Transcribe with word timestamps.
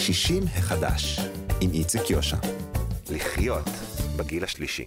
60 0.00 0.42
החדש, 0.56 1.20
עם 1.60 1.70
איציק 1.72 2.10
יושע. 2.10 2.36
לחיות 3.10 3.68
בגיל 4.16 4.44
השלישי. 4.44 4.84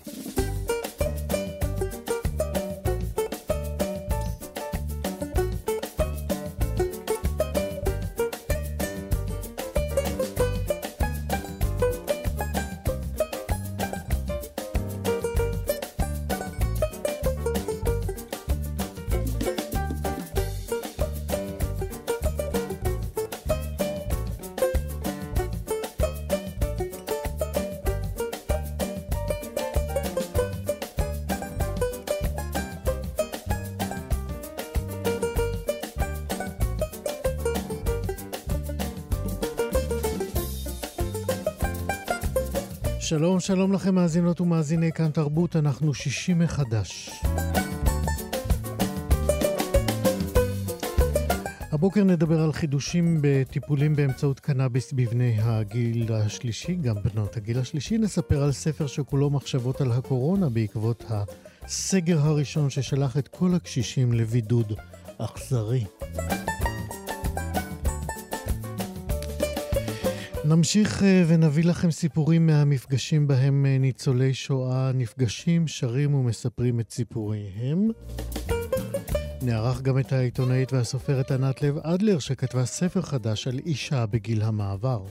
שלום, 43.13 43.39
שלום 43.39 43.73
לכם 43.73 43.95
מאזינות 43.95 44.41
ומאזיני 44.41 44.91
כאן 44.91 45.11
תרבות, 45.11 45.55
אנחנו 45.55 45.93
שישים 45.93 46.39
מחדש. 46.39 47.09
הבוקר 51.71 52.03
נדבר 52.03 52.41
על 52.41 52.53
חידושים 52.53 53.17
בטיפולים 53.21 53.95
באמצעות 53.95 54.39
קנאביס 54.39 54.93
בבני 54.93 55.37
הגיל 55.41 56.13
השלישי, 56.13 56.75
גם 56.75 56.95
בנות 57.03 57.37
הגיל 57.37 57.59
השלישי. 57.59 57.97
נספר 57.97 58.43
על 58.43 58.51
ספר 58.51 58.87
שכולו 58.87 59.29
מחשבות 59.29 59.81
על 59.81 59.91
הקורונה 59.91 60.49
בעקבות 60.49 61.03
הסגר 61.09 62.19
הראשון 62.19 62.69
ששלח 62.69 63.17
את 63.17 63.27
כל 63.27 63.55
הקשישים 63.55 64.13
לבידוד 64.13 64.73
אכזרי. 65.17 65.85
נמשיך 70.45 71.03
אה, 71.03 71.23
ונביא 71.27 71.63
לכם 71.63 71.91
סיפורים 71.91 72.45
מהמפגשים 72.45 73.27
בהם 73.27 73.65
אה, 73.65 73.77
ניצולי 73.77 74.33
שואה 74.33 74.91
נפגשים, 74.93 75.67
שרים 75.67 76.13
ומספרים 76.13 76.79
את 76.79 76.91
סיפוריהם. 76.91 77.89
נערך 79.41 79.81
גם 79.81 79.99
את 79.99 80.13
העיתונאית 80.13 80.73
והסופרת 80.73 81.31
ענת 81.31 81.61
לב 81.61 81.77
אדלר, 81.77 82.19
שכתבה 82.19 82.65
ספר 82.65 83.01
חדש 83.01 83.47
על 83.47 83.59
אישה 83.65 84.05
בגיל 84.05 84.41
המעבר. 84.41 85.03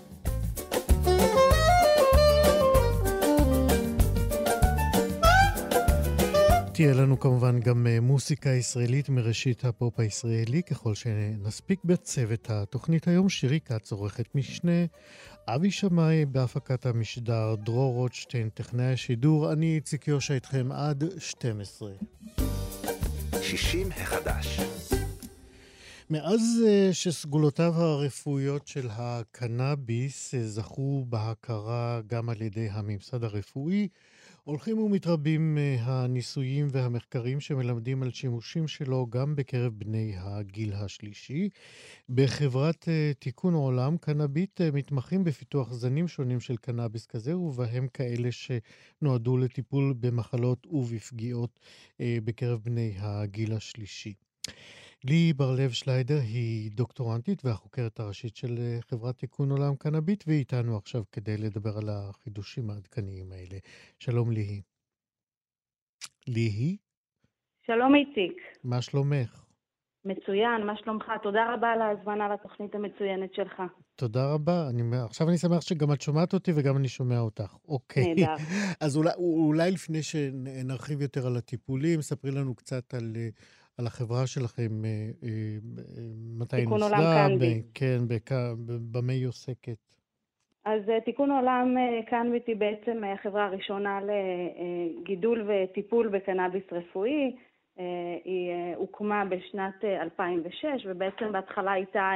תהיה 6.74 6.94
לנו 6.94 7.20
כמובן 7.20 7.60
גם 7.60 7.86
אה, 7.86 8.00
מוסיקה 8.00 8.50
ישראלית 8.50 9.08
מראשית 9.08 9.64
הפופ 9.64 10.00
הישראלי, 10.00 10.62
ככל 10.62 10.94
שנספיק 10.94 11.84
בצוות 11.84 12.50
התוכנית 12.50 13.08
היום. 13.08 13.28
שירי 13.28 13.60
כץ, 13.60 13.92
עורכת 13.92 14.34
משנה, 14.34 14.84
אבי 15.48 15.70
שמאי 15.70 16.24
בהפקת 16.24 16.86
המשדר, 16.86 17.54
דרור 17.54 17.94
רוטשטיין, 17.94 18.48
טכנאי 18.48 18.92
השידור, 18.92 19.52
אני 19.52 19.74
איציק 19.74 20.08
יושע 20.08 20.34
איתכם 20.34 20.72
עד 20.72 21.04
12. 21.18 21.92
60 23.42 23.88
החדש. 23.92 24.60
מאז 26.10 26.40
אה, 26.66 26.88
שסגולותיו 26.92 27.72
הרפואיות 27.76 28.66
של 28.66 28.88
הקנאביס 28.90 30.34
אה, 30.34 30.42
זכו 30.42 31.04
בהכרה 31.08 32.00
גם 32.06 32.28
על 32.28 32.42
ידי 32.42 32.68
הממסד 32.70 33.24
הרפואי, 33.24 33.88
הולכים 34.44 34.78
ומתרבים 34.78 35.58
אה, 35.58 35.76
הניסויים 35.78 36.68
והמחקרים 36.70 37.40
שמלמדים 37.40 38.02
על 38.02 38.10
שימושים 38.10 38.68
שלו 38.68 39.06
גם 39.10 39.36
בקרב 39.36 39.72
בני 39.76 40.14
הגיל 40.16 40.72
השלישי. 40.72 41.48
בחברת 42.08 42.88
אה, 42.88 43.12
תיקון 43.18 43.54
עולם, 43.54 43.96
קנאביט 43.96 44.60
אה, 44.60 44.70
מתמחים 44.70 45.24
בפיתוח 45.24 45.72
זנים 45.72 46.08
שונים 46.08 46.40
של 46.40 46.56
קנאביס 46.56 47.06
כזה, 47.06 47.38
ובהם 47.38 47.88
כאלה 47.88 48.28
שנועדו 48.32 49.36
לטיפול 49.36 49.94
במחלות 50.00 50.66
ובפגיעות 50.66 51.60
בקרב 52.00 52.60
בני 52.64 52.94
הגיל 52.98 53.52
השלישי. 53.52 54.14
לי 55.04 55.32
בר-לב 55.32 55.70
שליידר 55.70 56.18
היא 56.18 56.70
דוקטורנטית 56.74 57.44
והחוקרת 57.44 58.00
הראשית 58.00 58.36
של 58.36 58.58
אה, 58.58 58.78
חברת 58.80 59.18
תיקון 59.18 59.50
עולם 59.50 59.76
קנאביט, 59.76 60.24
והיא 60.26 60.38
איתנו 60.38 60.76
עכשיו 60.76 61.02
כדי 61.12 61.36
לדבר 61.36 61.78
על 61.78 61.88
החידושים 61.88 62.70
העדכניים 62.70 63.32
האלה. 63.32 63.58
שלום 63.98 64.30
ליהי. 64.30 64.62
ליהי? 66.28 66.76
שלום 67.66 67.94
איציק. 67.94 68.42
מה 68.64 68.82
שלומך? 68.82 69.44
מצוין, 70.04 70.66
מה 70.66 70.76
שלומך? 70.76 71.04
תודה 71.22 71.54
רבה 71.54 71.72
על 71.72 71.82
ההזמנה 71.82 72.28
לתוכנית 72.34 72.74
המצוינת 72.74 73.34
שלך. 73.34 73.62
תודה 73.96 74.32
רבה. 74.34 74.68
אני, 74.70 74.82
עכשיו 75.04 75.28
אני 75.28 75.38
שמח 75.38 75.60
שגם 75.60 75.92
את 75.92 76.00
שומעת 76.00 76.34
אותי 76.34 76.52
וגם 76.56 76.76
אני 76.76 76.88
שומע 76.88 77.18
אותך. 77.18 77.56
אוקיי. 77.68 78.14
נהדר. 78.14 78.34
אז 78.84 78.96
אולי, 78.96 79.10
אולי 79.16 79.70
לפני 79.70 80.02
שנרחיב 80.02 81.02
יותר 81.02 81.26
על 81.26 81.36
הטיפולים, 81.36 82.02
ספרי 82.02 82.30
לנו 82.30 82.54
קצת 82.54 82.94
על 82.94 83.12
אה, 83.16 83.28
על 83.78 83.86
החברה 83.86 84.26
שלכם, 84.26 84.84
אה, 84.84 84.90
אה, 84.90 85.28
אה, 85.28 86.02
מתי 86.40 86.66
נוסדה. 86.66 87.26
כן, 87.74 87.98
במה 88.92 89.12
היא 89.12 89.26
עוסקת? 89.26 89.78
אז 90.64 90.82
תיקון 91.04 91.30
עולם 91.30 91.76
קנביט 92.06 92.48
היא 92.48 92.56
בעצם 92.56 93.02
החברה 93.04 93.44
הראשונה 93.44 94.00
לגידול 94.00 95.50
וטיפול 95.50 96.08
בקנאביס 96.08 96.62
רפואי. 96.72 97.36
היא 98.24 98.52
הוקמה 98.76 99.24
בשנת 99.24 99.84
2006, 99.84 100.86
ובעצם 100.86 101.32
בהתחלה 101.32 101.72
הייתה 101.72 102.12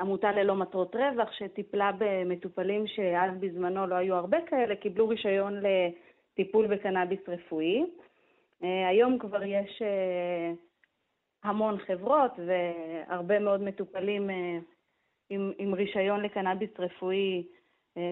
עמותה 0.00 0.32
ללא 0.32 0.54
מטרות 0.54 0.96
רווח, 0.96 1.32
שטיפלה 1.32 1.90
במטופלים 1.98 2.86
שאז 2.86 3.30
בזמנו 3.40 3.86
לא 3.86 3.94
היו 3.94 4.14
הרבה 4.14 4.38
כאלה, 4.46 4.76
קיבלו 4.76 5.08
רישיון 5.08 5.60
לטיפול 5.62 6.66
בקנאביס 6.66 7.20
רפואי. 7.28 7.84
אה, 8.62 8.88
היום 8.88 9.18
כבר 9.18 9.42
יש 9.42 9.82
אה, 9.82 10.52
המון 11.42 11.78
חברות 11.78 12.32
והרבה 12.46 13.38
מאוד 13.38 13.62
מטופלים 13.62 14.30
אה, 14.30 14.58
עם, 15.30 15.52
עם 15.58 15.74
רישיון 15.74 16.22
לקנאביס 16.22 16.70
רפואי. 16.78 17.46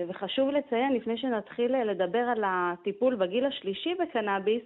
וחשוב 0.09 0.49
לציין, 0.49 0.93
לפני 0.93 1.17
שנתחיל 1.17 1.83
לדבר 1.83 2.19
על 2.19 2.45
הטיפול 2.47 3.15
בגיל 3.15 3.45
השלישי 3.47 3.95
בקנאביס, 3.95 4.63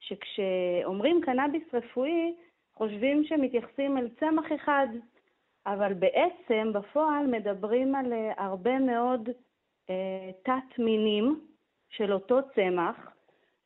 שכשאומרים 0.00 1.20
קנאביס 1.20 1.62
רפואי, 1.72 2.34
חושבים 2.74 3.24
שמתייחסים 3.24 3.98
אל 3.98 4.08
צמח 4.08 4.44
אחד, 4.54 4.86
אבל 5.66 5.94
בעצם 5.94 6.72
בפועל 6.72 7.26
מדברים 7.26 7.94
על 7.94 8.12
הרבה 8.36 8.78
מאוד 8.78 9.28
תת-מינים 10.42 11.40
של 11.88 12.12
אותו 12.12 12.38
צמח, 12.54 13.15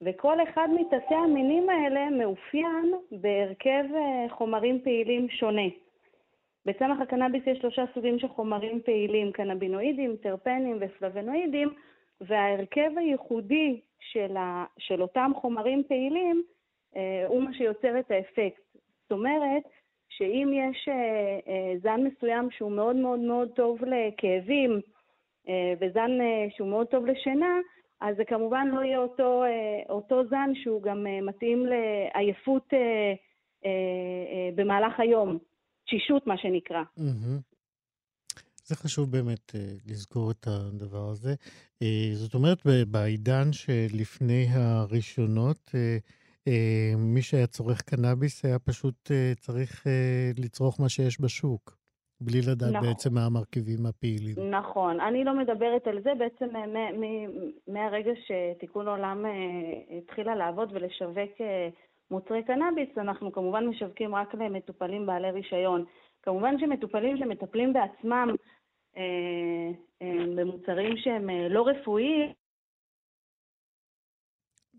וכל 0.03 0.43
אחד 0.43 0.69
מתתי 0.75 1.15
המינים 1.15 1.71
האלה 1.71 2.11
מאופיין 2.11 2.94
בהרכב 3.12 3.84
אה, 3.94 4.27
חומרים 4.28 4.81
פעילים 4.84 5.28
שונה. 5.28 5.69
בצמח 6.66 7.00
הקנאביס 7.00 7.43
יש 7.47 7.59
שלושה 7.59 7.84
סוגים 7.94 8.19
של 8.19 8.28
חומרים 8.28 8.81
פעילים, 8.84 9.33
קנבינואידים, 9.33 10.16
טרפנים 10.16 10.78
ופלבנואידים, 10.81 11.75
וההרכב 12.21 12.91
הייחודי 12.97 13.81
של, 14.00 14.37
ה, 14.37 14.65
של 14.78 15.03
אותם 15.03 15.31
חומרים 15.41 15.83
פעילים 15.89 16.43
אה, 16.97 17.25
הוא 17.27 17.43
מה 17.43 17.55
שיוצר 17.55 17.99
את 17.99 18.10
האפקט. 18.10 18.62
זאת 19.03 19.12
אומרת, 19.12 19.62
שאם 20.09 20.51
יש 20.53 20.89
אה, 20.89 21.39
אה, 21.48 21.78
זן 21.83 22.01
מסוים 22.04 22.51
שהוא 22.51 22.72
מאוד 22.72 22.97
מאוד 22.97 23.19
מאוד 23.19 23.48
טוב 23.54 23.78
לכאבים, 23.84 24.80
אה, 25.48 25.72
וזן 25.80 26.21
אה, 26.21 26.47
שהוא 26.57 26.69
מאוד 26.69 26.86
טוב 26.86 27.07
לשינה, 27.07 27.59
אז 28.01 28.17
זה 28.17 28.23
כמובן 28.27 28.67
לא 28.73 28.81
יהיה 28.81 28.99
אותו, 28.99 29.43
אה, 29.45 29.93
אותו 29.95 30.23
זן 30.31 30.51
שהוא 30.63 30.83
גם 30.83 31.07
אה, 31.07 31.21
מתאים 31.23 31.67
לעייפות 31.67 32.69
אה, 32.73 33.13
במהלך 34.55 35.01
היום, 35.01 35.39
תשישות 35.87 36.27
מה 36.27 36.39
שנקרא. 36.39 36.83
זה 38.65 38.77
חשוב 38.77 39.11
באמת 39.13 39.53
לזכור 39.87 40.31
את 40.31 40.47
הדבר 40.47 41.09
הזה. 41.09 41.35
זאת 42.13 42.35
אומרת, 42.35 42.59
בעידן 42.89 43.53
שלפני 43.53 44.47
הראשונות, 44.51 45.71
מי 46.97 47.23
שהיה 47.23 47.47
צורך 47.47 47.83
קנאביס 47.83 48.45
היה 48.45 48.59
פשוט 48.59 49.11
צריך 49.37 49.87
לצרוך 50.39 50.81
מה 50.81 50.89
שיש 50.89 51.21
בשוק. 51.21 51.79
בלי 52.21 52.41
לדעת 52.51 52.72
נכון. 52.72 52.89
בעצם 52.89 53.15
מה 53.15 53.27
המרכיבים 53.27 53.87
הפעילים. 53.87 54.51
נכון. 54.51 55.01
אני 55.01 55.25
לא 55.25 55.39
מדברת 55.39 55.87
על 55.87 56.03
זה. 56.03 56.11
בעצם 56.19 56.47
מהרגע 57.69 58.11
שתיקון 58.27 58.89
עולם 58.89 59.27
אה, 59.27 59.99
התחילה 59.99 60.37
לעבוד 60.37 60.72
ולשווק 60.72 61.41
אה, 61.41 61.69
מוצרי 62.11 62.43
קנאביס, 62.45 62.99
אנחנו 62.99 63.33
כמובן 63.33 63.67
משווקים 63.67 64.15
רק 64.15 64.34
למטופלים 64.34 65.07
בעלי 65.07 65.31
רישיון. 65.31 65.84
כמובן 66.22 66.59
שמטופלים 66.59 67.17
שמטפלים 67.17 67.72
בעצמם 67.72 68.28
במוצרים 70.37 70.97
שהם 70.97 71.31
לא 71.51 71.66
רפואיים, 71.66 72.33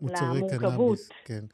מוצרי 0.00 0.26
למורכבות. 0.36 0.68
קנאביס, 0.68 1.10
כן. 1.24 1.44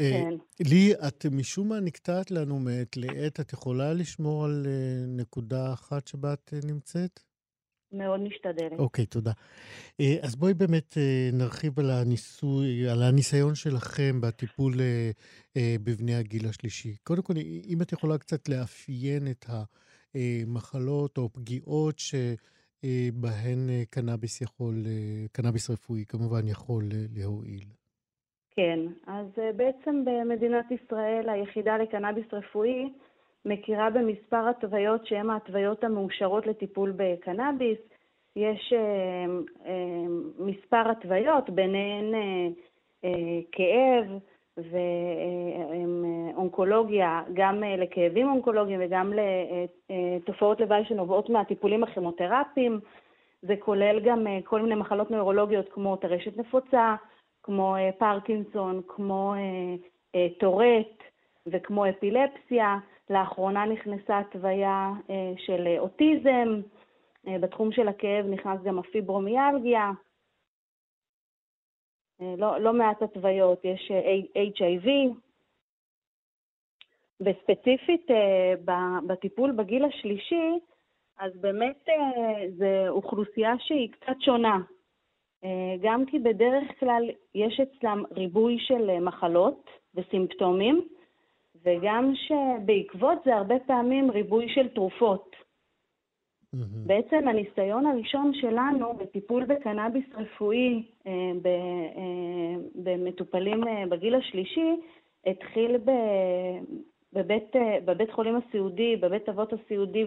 אה, 0.00 0.10
כן. 0.10 0.34
לי, 0.70 0.94
את 0.94 1.26
משום 1.26 1.68
מה 1.68 1.80
נקטעת 1.80 2.30
לנו 2.30 2.58
מעת 2.58 2.96
לעת. 2.96 3.40
את 3.40 3.52
יכולה 3.52 3.92
לשמור 3.92 4.44
על 4.44 4.66
אה, 4.66 5.06
נקודה 5.06 5.72
אחת 5.72 6.06
שבה 6.06 6.32
את 6.32 6.50
אה, 6.54 6.58
נמצאת? 6.64 7.20
מאוד 7.92 8.20
משתדלת. 8.20 8.78
אוקיי, 8.78 9.06
תודה. 9.06 9.32
אז 10.22 10.36
בואי 10.36 10.54
באמת 10.54 10.96
נרחיב 11.32 11.78
על 11.80 11.90
הניסוי, 11.90 12.88
על 12.88 13.02
הניסיון 13.02 13.54
שלכם 13.54 14.20
בטיפול 14.20 14.74
בבני 15.58 16.14
הגיל 16.14 16.48
השלישי. 16.48 16.96
קודם 17.02 17.22
כל, 17.22 17.34
אם 17.66 17.82
את 17.82 17.92
יכולה 17.92 18.18
קצת 18.18 18.48
לאפיין 18.48 19.30
את 19.30 19.46
המחלות 20.14 21.18
או 21.18 21.32
פגיעות 21.32 21.98
שבהן 21.98 23.68
קנאביס 23.90 24.40
יכול, 24.40 24.86
קנאביס 25.32 25.70
רפואי 25.70 26.04
כמובן 26.08 26.48
יכול 26.48 26.88
להועיל. 27.14 27.64
כן, 28.56 28.78
אז 29.06 29.26
אה, 29.38 29.52
בעצם 29.52 30.04
במדינת 30.04 30.70
ישראל 30.70 31.28
היחידה 31.28 31.76
לקנאביס 31.76 32.26
רפואי 32.32 32.92
מכירה 33.44 33.90
במספר 33.90 34.48
התוויות 34.48 35.06
שהן 35.06 35.30
ההתוויות 35.30 35.84
המאושרות 35.84 36.46
לטיפול 36.46 36.92
בקנאביס. 36.96 37.78
יש 38.36 38.72
אה, 38.72 39.26
אה, 39.66 40.04
מספר 40.38 40.90
התוויות, 40.90 41.50
ביניהן 41.50 42.14
כאב 43.52 44.04
ואונקולוגיה, 46.34 47.22
גם 47.34 47.62
לכאבים 47.78 48.28
אונקולוגיים 48.28 48.80
וגם 48.84 49.12
לתופעות 49.90 50.60
לוואי 50.60 50.84
שנובעות 50.84 51.30
מהטיפולים 51.30 51.84
הכימותרפיים. 51.84 52.80
זה 53.42 53.54
כולל 53.58 54.00
גם 54.00 54.26
כל 54.44 54.62
מיני 54.62 54.74
מחלות 54.74 55.10
נוירולוגיות 55.10 55.68
כמו 55.72 55.96
טרשת 55.96 56.36
נפוצה, 56.36 56.94
כמו 57.46 57.76
אה, 57.76 57.90
פרקינסון, 57.98 58.82
כמו 58.88 59.34
אה, 59.34 59.74
אה, 60.14 60.26
טורט 60.38 61.02
וכמו 61.46 61.88
אפילפסיה. 61.88 62.78
לאחרונה 63.10 63.64
נכנסה 63.64 64.18
התוויה 64.18 64.90
של 65.36 65.66
אוטיזם, 65.78 66.60
בתחום 67.24 67.72
של 67.72 67.88
הכאב 67.88 68.26
נכנס 68.26 68.62
גם 68.62 68.78
הפיברומיאלגיה. 68.78 69.90
לא, 72.20 72.58
לא 72.60 72.72
מעט 72.72 73.02
התוויות, 73.02 73.64
יש 73.64 73.92
HIV, 74.36 74.88
וספציפית 77.20 78.06
בטיפול 79.06 79.52
בגיל 79.52 79.84
השלישי, 79.84 80.50
אז 81.18 81.32
באמת 81.40 81.88
זו 82.58 82.88
אוכלוסייה 82.88 83.54
שהיא 83.58 83.92
קצת 83.92 84.16
שונה. 84.20 84.58
גם 85.82 86.06
כי 86.06 86.18
בדרך 86.18 86.80
כלל 86.80 87.10
יש 87.34 87.60
אצלם 87.60 88.02
ריבוי 88.12 88.56
של 88.58 89.00
מחלות 89.00 89.70
וסימפטומים, 89.94 90.88
וגם 91.64 92.12
שבעקבות 92.14 93.18
זה 93.24 93.34
הרבה 93.36 93.54
פעמים 93.66 94.10
ריבוי 94.10 94.48
של 94.48 94.68
תרופות. 94.68 95.36
Mm-hmm. 96.54 96.86
בעצם 96.86 97.28
הניסיון 97.28 97.86
הראשון 97.86 98.32
שלנו 98.34 98.94
בטיפול 98.94 99.44
בקנאביס 99.44 100.04
רפואי 100.14 100.82
אה, 101.06 101.12
אה, 101.46 102.60
במטופלים 102.74 103.68
אה, 103.68 103.86
בגיל 103.88 104.14
השלישי 104.14 104.70
התחיל 105.26 105.76
ב, 105.76 105.90
בבית, 107.12 107.52
בבית 107.84 108.10
חולים 108.10 108.36
הסיעודי, 108.36 108.96
בבית 108.96 109.28
אבות 109.28 109.52
הסיעודי 109.52 110.04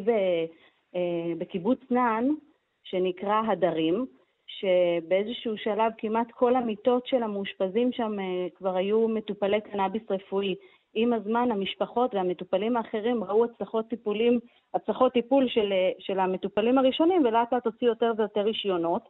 בקיבוץ 1.38 1.80
נען, 1.92 2.35
שנקרא 2.83 3.42
הדרים, 3.47 4.06
שבאיזשהו 4.49 5.57
שלב 5.57 5.91
כמעט 5.97 6.31
כל 6.31 6.55
המיטות 6.55 7.07
של 7.07 7.23
המאושפזים 7.23 7.91
שם 7.91 8.11
כבר 8.55 8.75
היו 8.75 9.07
מטופלי 9.07 9.61
קנאביס 9.61 10.03
רפואי. 10.09 10.55
עם 10.93 11.13
הזמן 11.13 11.51
המשפחות 11.51 12.15
והמטופלים 12.15 12.77
האחרים 12.77 13.23
ראו 13.23 13.45
הצלחות 13.45 13.87
טיפולים, 13.87 14.39
הצלחות 14.73 15.13
טיפול 15.13 15.47
של, 15.47 15.73
של 15.99 16.19
המטופלים 16.19 16.77
הראשונים 16.77 17.25
ולאט 17.25 17.53
לאט 17.53 17.65
הוציאו 17.65 17.89
יותר 17.89 18.11
ויותר 18.17 18.41
רישיונות. 18.41 19.09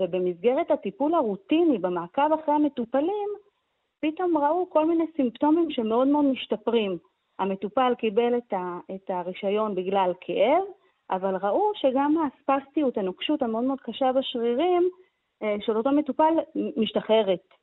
ובמסגרת 0.00 0.70
הטיפול 0.70 1.14
הרוטיני, 1.14 1.78
במעקב 1.78 2.32
אחרי 2.32 2.54
המטופלים, 2.54 3.28
פתאום 4.00 4.38
ראו 4.38 4.70
כל 4.70 4.86
מיני 4.86 5.04
סימפטומים 5.16 5.70
שמאוד 5.70 6.08
מאוד 6.08 6.24
משתפרים. 6.24 6.98
המטופל 7.38 7.92
קיבל 7.98 8.36
את, 8.36 8.52
ה, 8.52 8.78
את 8.94 9.10
הרישיון 9.10 9.74
בגלל 9.74 10.12
כאב, 10.20 10.62
אבל 11.10 11.36
ראו 11.36 11.70
שגם 11.74 12.14
הספסטיות, 12.26 12.98
הנוקשות 12.98 13.42
המאוד 13.42 13.64
מאוד 13.64 13.80
קשה 13.80 14.12
בשרירים 14.12 14.88
אה, 15.42 15.56
של 15.60 15.76
אותו 15.76 15.90
מטופל 15.90 16.34
משתחררת. 16.76 17.54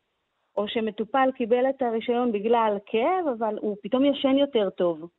או 0.57 0.67
שמטופל 0.67 1.29
קיבל 1.35 1.69
את 1.69 1.81
הרישיון 1.81 2.31
בגלל 2.31 2.77
כאב, 2.85 3.27
אבל 3.39 3.55
הוא 3.61 3.77
פתאום 3.83 4.05
ישן 4.05 4.37
יותר 4.37 4.69
טוב. 4.69 5.09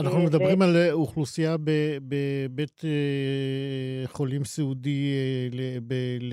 אנחנו 0.00 0.18
מדברים 0.18 0.62
על 0.62 0.76
אה, 0.76 0.92
אוכלוסייה 0.92 1.56
בבית 2.08 2.80
אה, 2.84 4.06
חולים 4.06 4.44
סיעודי, 4.44 5.12
אה, 5.12 5.78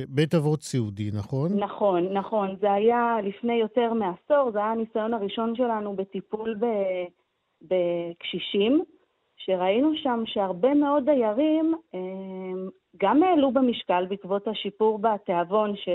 בית 0.10 0.36
אבות 0.36 0.62
סיעודי, 0.62 1.10
נכון? 1.14 1.60
נכון, 1.60 2.14
נכון. 2.14 2.56
זה 2.62 2.72
היה 2.72 3.18
לפני 3.24 3.54
יותר 3.54 3.94
מעשור, 3.94 4.52
זה 4.52 4.60
היה 4.60 4.72
הניסיון 4.72 5.14
הראשון 5.14 5.56
שלנו 5.56 5.96
בטיפול 5.96 6.56
בקשישים, 7.62 8.84
שראינו 9.46 9.92
שם 9.96 10.24
שהרבה 10.26 10.74
מאוד 10.74 11.06
דיירים 11.06 11.74
גם 12.98 13.24
העלו 13.24 13.52
במשקל 13.52 14.06
בעקבות 14.10 14.48
השיפור 14.48 15.00
בתיאבון, 15.00 15.76
ש... 15.76 15.90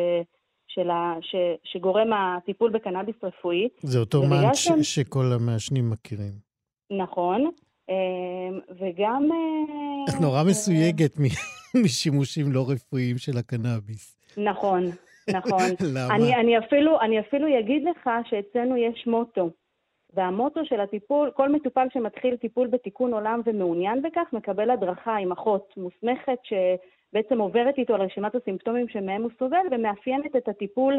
של 0.68 0.90
ה, 0.90 1.14
ש, 1.20 1.34
שגורם 1.64 2.12
הטיפול 2.12 2.70
בקנאביס 2.70 3.16
רפואי. 3.22 3.68
זה 3.80 3.98
אותו 3.98 4.22
מאנץ' 4.22 4.54
שהם... 4.54 4.82
שכל 4.82 5.24
המעשנים 5.34 5.90
מכירים. 5.90 6.32
נכון, 6.90 7.50
אמ, 7.88 7.94
וגם... 8.80 9.28
אה, 9.32 10.14
את 10.14 10.20
נורא 10.20 10.42
מסויגת 10.42 11.16
משימושים 11.84 12.52
לא 12.52 12.64
רפואיים 12.68 13.18
של 13.18 13.38
הקנאביס. 13.38 14.18
נכון, 14.36 14.84
נכון. 15.30 15.68
למה? 15.94 16.14
אני, 16.14 16.34
אני, 16.34 16.58
אפילו, 16.58 17.00
אני 17.00 17.20
אפילו 17.20 17.46
אגיד 17.58 17.82
לך 17.84 18.10
שאצלנו 18.30 18.76
יש 18.76 19.06
מוטו. 19.06 19.50
והמוטו 20.18 20.64
של 20.64 20.80
הטיפול, 20.80 21.30
כל 21.30 21.48
מטופל 21.48 21.86
שמתחיל 21.92 22.36
טיפול 22.36 22.66
בתיקון 22.66 23.14
עולם 23.14 23.40
ומעוניין 23.44 24.02
בכך, 24.02 24.28
מקבל 24.32 24.70
הדרכה 24.70 25.16
עם 25.16 25.32
אחות 25.32 25.74
מוסמכת 25.76 26.38
ש... 26.42 26.52
בעצם 27.12 27.40
עוברת 27.40 27.78
איתו 27.78 27.94
על 27.94 28.02
רשימת 28.02 28.34
הסימפטומים 28.34 28.88
שמהם 28.88 29.22
הוא 29.22 29.30
סובל 29.38 29.66
ומאפיינת 29.70 30.36
את 30.36 30.48
הטיפול 30.48 30.94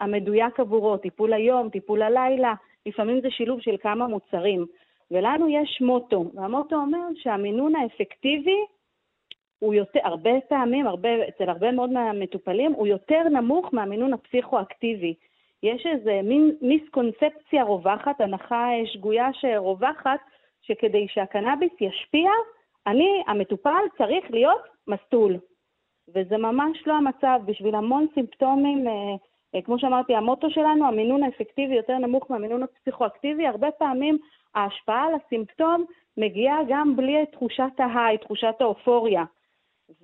המדויק 0.00 0.60
עבורו, 0.60 0.96
טיפול 0.96 1.32
היום, 1.32 1.68
טיפול 1.68 2.02
הלילה, 2.02 2.54
לפעמים 2.86 3.20
זה 3.20 3.30
שילוב 3.30 3.60
של 3.60 3.76
כמה 3.80 4.06
מוצרים. 4.06 4.66
ולנו 5.10 5.48
יש 5.48 5.80
מוטו, 5.80 6.24
והמוטו 6.34 6.76
אומר 6.76 7.06
שהמינון 7.14 7.76
האפקטיבי 7.76 8.58
הוא 9.58 9.74
יותר, 9.74 10.00
הרבה 10.04 10.30
פעמים, 10.48 10.86
הרבה, 10.86 11.28
אצל 11.28 11.48
הרבה 11.48 11.72
מאוד 11.72 11.90
מהמטופלים, 11.90 12.72
הוא 12.72 12.86
יותר 12.86 13.22
נמוך 13.30 13.74
מהמינון 13.74 14.12
הפסיכואקטיבי. 14.12 15.14
יש 15.62 15.86
איזה 15.86 16.20
מין 16.24 16.56
מיסקונספציה 16.60 17.62
רווחת, 17.62 18.20
הנחה 18.20 18.68
שגויה 18.84 19.28
שרווחת, 19.32 20.20
שכדי 20.62 21.06
שהקנאביס 21.08 21.72
ישפיע, 21.80 22.30
אני, 22.86 23.22
המטופל, 23.26 23.82
צריך 23.98 24.30
להיות 24.30 24.62
מסטול. 24.86 25.36
וזה 26.14 26.36
ממש 26.36 26.86
לא 26.86 26.94
המצב. 26.94 27.40
בשביל 27.44 27.74
המון 27.74 28.06
סימפטומים, 28.14 28.88
אה, 28.88 28.92
אה, 29.54 29.62
כמו 29.62 29.78
שאמרתי, 29.78 30.14
המוטו 30.14 30.50
שלנו, 30.50 30.86
המינון 30.86 31.22
האפקטיבי 31.22 31.74
יותר 31.74 31.98
נמוך 31.98 32.30
מהמינון 32.30 32.62
הפסיכואקטיבי, 32.62 33.46
הרבה 33.46 33.70
פעמים 33.70 34.18
ההשפעה 34.54 35.06
על 35.06 35.12
הסימפטום 35.14 35.84
מגיעה 36.16 36.58
גם 36.68 36.96
בלי 36.96 37.26
תחושת 37.32 37.72
ההיי, 37.78 38.18
תחושת 38.18 38.54
האופוריה. 38.60 39.24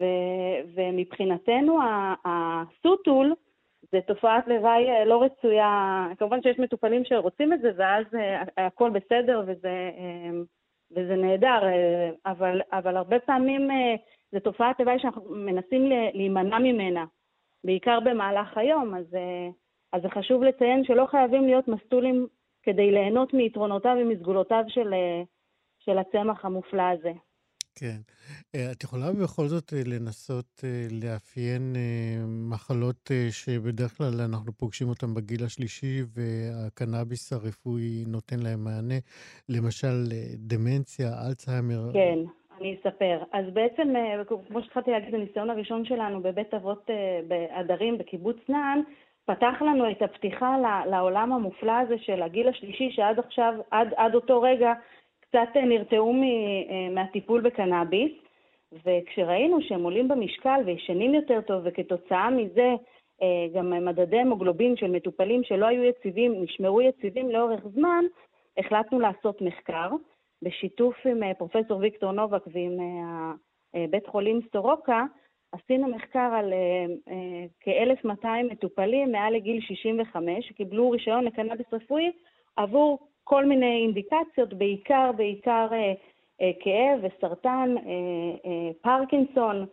ו- 0.01 0.75
ומבחינתנו 0.75 1.79
הסוטול 2.25 3.35
זה 3.93 4.01
תופעת 4.07 4.49
לוואי 4.49 4.91
אה, 4.91 5.05
לא 5.05 5.23
רצויה. 5.23 6.07
כמובן 6.19 6.43
שיש 6.43 6.59
מטופלים 6.59 7.05
שרוצים 7.05 7.53
את 7.53 7.61
זה, 7.61 7.71
ואז 7.77 8.05
הכל 8.57 8.91
בסדר 8.91 9.43
וזה, 9.47 9.91
וזה 10.91 11.17
נהדר, 11.17 11.63
אבל, 12.27 12.61
אבל 12.73 12.97
הרבה 12.97 13.19
פעמים 13.19 13.69
זו 14.33 14.41
תופעת 14.41 14.81
לוואי 14.81 14.99
שאנחנו 14.99 15.25
מנסים 15.35 15.89
להימנע 16.15 16.59
ממנה, 16.59 17.05
בעיקר 17.67 18.01
במהלך 18.01 18.59
היום, 18.59 18.95
אז, 18.95 19.15
אה, 19.15 19.49
אז 19.93 20.03
זה 20.03 20.09
חשוב 20.09 20.43
לציין 20.43 20.85
שלא 20.85 21.07
חייבים 21.07 21.45
להיות 21.47 21.69
מסטולים 21.69 22.27
כדי 22.63 22.91
ליהנות 22.91 23.35
מיתרונותיו 23.35 23.97
ומסגולותיו 24.01 24.65
של, 24.69 24.95
אה, 24.95 25.23
של 25.79 25.99
הצמח 25.99 26.45
המופלא 26.45 26.83
הזה. 26.83 27.13
כן. 27.79 27.97
אה, 28.55 28.73
את 28.73 28.85
יכולה 28.85 29.07
בכל 29.23 29.47
זאת 29.47 29.73
לנסות 29.87 30.65
לאפיין 31.03 31.77
מחלות 32.51 33.11
שבדרך 33.31 33.97
כלל 33.97 34.21
אנחנו 34.31 34.53
פוגשים 34.53 34.89
אותן 34.89 35.15
בגיל 35.15 35.45
השלישי 35.45 36.03
והקנאביס 36.15 37.33
הרפואי 37.33 38.05
נותן 38.07 38.37
להם 38.39 38.65
מענה, 38.65 38.99
למשל 39.49 39.97
דמנציה, 40.37 41.09
אלצהיימר? 41.27 41.93
כן. 41.93 42.19
אני 42.61 42.77
אספר. 42.81 43.23
אז 43.33 43.45
בעצם, 43.53 43.93
כמו 44.49 44.63
שהתחלתי 44.63 44.91
להגיד, 44.91 45.15
הניסיון 45.15 45.51
הראשון 45.51 45.85
שלנו 45.85 46.23
בבית 46.23 46.55
אבות 46.55 46.91
בהדרים 47.29 47.99
בקיבוץ 47.99 48.37
נען, 48.49 48.81
פתח 49.27 49.55
לנו 49.61 49.91
את 49.91 50.03
הפתיחה 50.03 50.57
לעולם 50.91 51.33
המופלא 51.33 51.73
הזה 51.73 51.95
של 51.99 52.23
הגיל 52.23 52.49
השלישי, 52.49 52.91
שעד 52.91 53.19
עכשיו, 53.19 53.55
עד, 53.71 53.89
עד 53.97 54.15
אותו 54.15 54.43
רגע, 54.43 54.73
קצת 55.29 55.57
נרתעו 55.57 56.15
מהטיפול 56.91 57.41
בקנאביס. 57.41 58.13
וכשראינו 58.73 59.63
שהם 59.63 59.83
עולים 59.83 60.09
במשקל 60.09 60.61
וישנים 60.67 61.15
יותר 61.15 61.41
טוב, 61.41 61.63
וכתוצאה 61.65 62.31
מזה 62.31 62.75
אה, 63.23 63.47
גם 63.55 63.85
מדדי 63.85 64.19
המוגלובין 64.19 64.77
של 64.77 64.91
מטופלים 64.91 65.45
שלא 65.45 65.67
היו 65.67 65.85
יציבים, 65.85 66.43
נשמרו 66.43 66.81
יציבים 66.81 67.31
לאורך 67.31 67.61
זמן, 67.75 68.05
החלטנו 68.59 69.01
לעשות 69.01 69.43
מחקר 69.43 69.91
בשיתוף 70.43 70.97
עם 71.07 71.23
אה, 71.23 71.35
פרופסור 71.35 71.79
ויקטור 71.79 72.13
נובק 72.13 72.43
ועם 72.47 72.81
אה, 72.81 73.33
בית 73.91 74.07
חולים 74.07 74.41
סורוקה, 74.53 75.05
עשינו 75.53 75.89
מחקר 75.89 76.31
על 76.35 76.53
כ-1,200 77.61 78.27
מטופלים 78.51 79.13
מעל 79.13 79.35
לגיל 79.35 79.61
65 79.61 80.49
שקיבלו 80.49 80.91
רישיון 80.91 81.25
לקנאביס 81.25 81.67
רפואי 81.73 82.13
עבור 82.57 83.09
כל 83.29 83.45
מיני 83.45 83.81
אינדיקציות, 83.83 84.55
בעיקר, 84.55 85.11
בעיקר 85.17 85.69
אה, 85.73 86.51
כאב 86.61 87.01
וסרטן, 87.03 87.75
אה, 87.79 87.93
אה, 88.47 88.71
פרקינסון, 88.81 89.67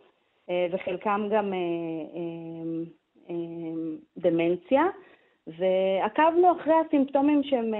וחלקם 0.72 1.28
גם 1.30 1.52
דמנציה, 4.16 4.82
ועקבנו 5.46 6.52
אחרי 6.52 6.74
הסימפטומים 6.86 7.42
שהם, 7.42 7.74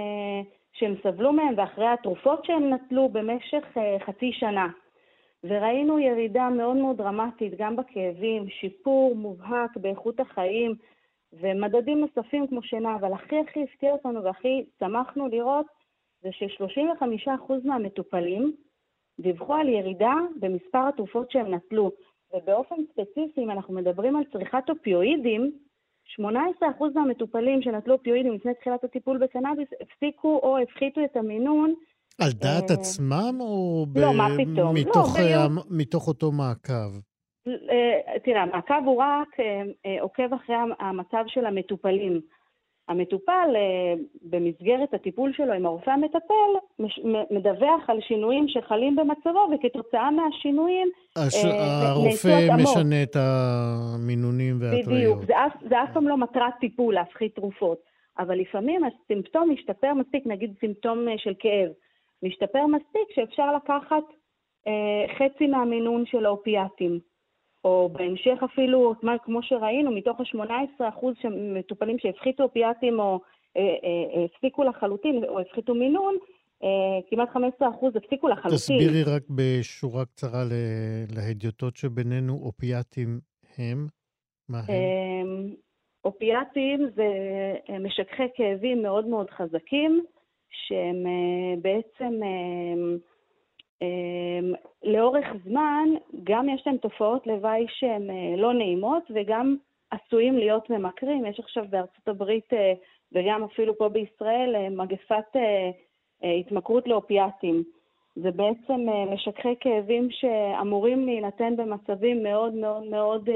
שהם 0.73 0.95
סבלו 1.03 1.33
מהם 1.33 1.53
ואחרי 1.57 1.87
התרופות 1.87 2.45
שהם 2.45 2.73
נטלו 2.73 3.09
במשך 3.09 3.77
חצי 4.05 4.31
שנה. 4.31 4.67
וראינו 5.43 5.99
ירידה 5.99 6.49
מאוד 6.49 6.75
מאוד 6.75 6.97
דרמטית 6.97 7.53
גם 7.57 7.75
בכאבים, 7.75 8.49
שיפור 8.49 9.15
מובהק 9.15 9.77
באיכות 9.77 10.19
החיים 10.19 10.75
ומדדים 11.41 11.99
נוספים 11.99 12.47
כמו 12.47 12.63
שינה, 12.63 12.95
אבל 12.95 13.13
הכי 13.13 13.35
הכי 13.39 13.63
הפתיע 13.63 13.91
אותנו 13.91 14.23
והכי 14.23 14.65
שמחנו 14.79 15.27
לראות 15.27 15.65
זה 16.21 16.29
ש-35% 16.31 17.53
מהמטופלים 17.63 18.55
דיווחו 19.19 19.53
על 19.53 19.69
ירידה 19.69 20.13
במספר 20.39 20.87
התרופות 20.87 21.31
שהם 21.31 21.53
נטלו. 21.53 21.91
ובאופן 22.33 22.75
ספציפי, 22.91 23.41
אם 23.43 23.51
אנחנו 23.51 23.73
מדברים 23.73 24.15
על 24.15 24.23
צריכת 24.33 24.69
אופיואידים, 24.69 25.51
18% 26.19 26.23
מהמטופלים 26.95 27.61
שנטלו 27.61 27.93
אופיואידים 27.93 28.33
לפני 28.33 28.53
תחילת 28.53 28.83
הטיפול 28.83 29.17
בקנאביס 29.17 29.67
הפסיקו 29.81 30.39
או 30.43 30.57
הפחיתו 30.57 31.01
את 31.05 31.17
המינון. 31.17 31.73
על 32.21 32.31
דעת 32.31 32.71
אה... 32.71 32.75
עצמם 32.75 33.35
או 33.39 33.85
לא, 33.95 34.11
ב... 34.11 34.15
מה 34.15 34.27
פתאום? 34.37 34.75
מתוך, 34.75 35.17
לא, 35.19 35.23
ביום... 35.23 35.57
מתוך 35.69 36.07
אותו 36.07 36.31
מעקב? 36.31 37.14
אה, 37.47 38.19
תראה, 38.23 38.41
המעקב 38.41 38.85
הוא 38.85 39.01
רק 39.01 39.39
אה, 39.39 39.61
אה, 39.85 40.01
עוקב 40.01 40.33
אחרי 40.33 40.55
המצב 40.79 41.23
של 41.27 41.45
המטופלים. 41.45 42.21
המטופל 42.87 43.49
במסגרת 44.21 44.93
הטיפול 44.93 45.33
שלו 45.33 45.53
עם 45.53 45.65
הרופא 45.65 45.89
המטפל 45.89 46.79
מדווח 47.31 47.89
על 47.89 48.01
שינויים 48.01 48.47
שחלים 48.47 48.95
במצבו 48.95 49.47
וכתוצאה 49.53 50.11
מהשינויים 50.11 50.89
הש... 51.15 51.45
אה, 51.45 51.89
הרופא 51.89 52.47
משנה 52.63 53.03
את 53.03 53.15
המינונים 53.15 54.57
וההתריות. 54.61 54.87
בדיוק, 54.87 55.25
זה 55.27 55.45
אף, 55.45 55.53
זה 55.69 55.83
אף 55.83 55.89
פעם 55.93 56.07
לא 56.07 56.17
מטרת 56.17 56.53
טיפול 56.59 56.93
להפחית 56.93 57.35
תרופות, 57.35 57.77
אבל 58.19 58.39
לפעמים 58.39 58.81
הסימפטום 58.83 59.51
משתפר 59.51 59.93
מספיק, 59.93 60.23
נגיד 60.25 60.53
סימפטום 60.59 61.05
של 61.17 61.33
כאב, 61.39 61.69
משתפר 62.23 62.65
מספיק 62.65 63.15
שאפשר 63.15 63.55
לקחת 63.55 64.03
אה, 64.67 65.05
חצי 65.17 65.47
מהמינון 65.47 66.05
של 66.05 66.25
האופיאטים. 66.25 66.99
או 67.65 67.89
בהמשך 67.93 68.43
אפילו, 68.45 68.93
כמו 69.23 69.43
שראינו, 69.43 69.91
מתוך 69.91 70.19
ה-18% 70.19 71.05
מטופלים 71.29 71.99
שהפחיתו 71.99 72.43
אופיאטים 72.43 72.99
או 72.99 73.19
אה, 73.57 73.61
אה, 73.61 74.19
אה, 74.19 74.25
הפסיקו 74.25 74.63
לחלוטין 74.63 75.23
או 75.27 75.39
הפחיתו 75.39 75.75
מינון, 75.75 76.15
כמעט 77.09 77.29
15% 77.29 77.63
הפסיקו 77.95 78.27
לחלוטין. 78.27 78.57
תסבירי 78.57 79.03
רק 79.03 79.23
בשורה 79.29 80.05
קצרה 80.05 80.43
להדיוטות 81.15 81.75
שבינינו, 81.75 82.39
אופיאטים 82.43 83.19
הם? 83.57 83.87
מה 84.49 84.59
הם? 84.59 85.55
אופיאטים 86.05 86.87
זה 86.95 87.07
משככי 87.79 88.23
כאבים 88.35 88.81
מאוד 88.81 89.05
מאוד 89.05 89.29
חזקים, 89.29 90.05
שהם 90.49 91.03
בעצם 91.61 92.19
אמ, 92.23 92.97
לאורך 94.83 95.25
זמן 95.45 95.89
גם 96.23 96.49
יש 96.49 96.63
להם 96.65 96.77
תופעות 96.77 97.27
לוואי 97.27 97.65
שהן 97.69 98.09
אה, 98.09 98.35
לא 98.37 98.53
נעימות 98.53 99.03
וגם 99.15 99.55
עשויים 99.91 100.37
להיות 100.37 100.69
ממכרים. 100.69 101.25
יש 101.25 101.39
עכשיו 101.39 101.65
בארצות 101.69 102.07
הברית 102.07 102.53
אה, 102.53 102.73
וגם 103.11 103.43
אפילו 103.43 103.77
פה 103.77 103.89
בישראל 103.89 104.55
אה, 104.55 104.69
מגפת 104.69 105.25
התמכרות 106.23 106.87
לאופיאטים. 106.87 107.63
זה 108.15 108.31
בעצם 108.31 108.85
משככי 109.13 109.55
כאבים 109.59 110.07
שאמורים 110.11 111.05
להינתן 111.05 111.55
במצבים 111.55 112.23
מאוד 112.23 112.53
מאוד 112.53 112.83
מאוד 112.83 113.29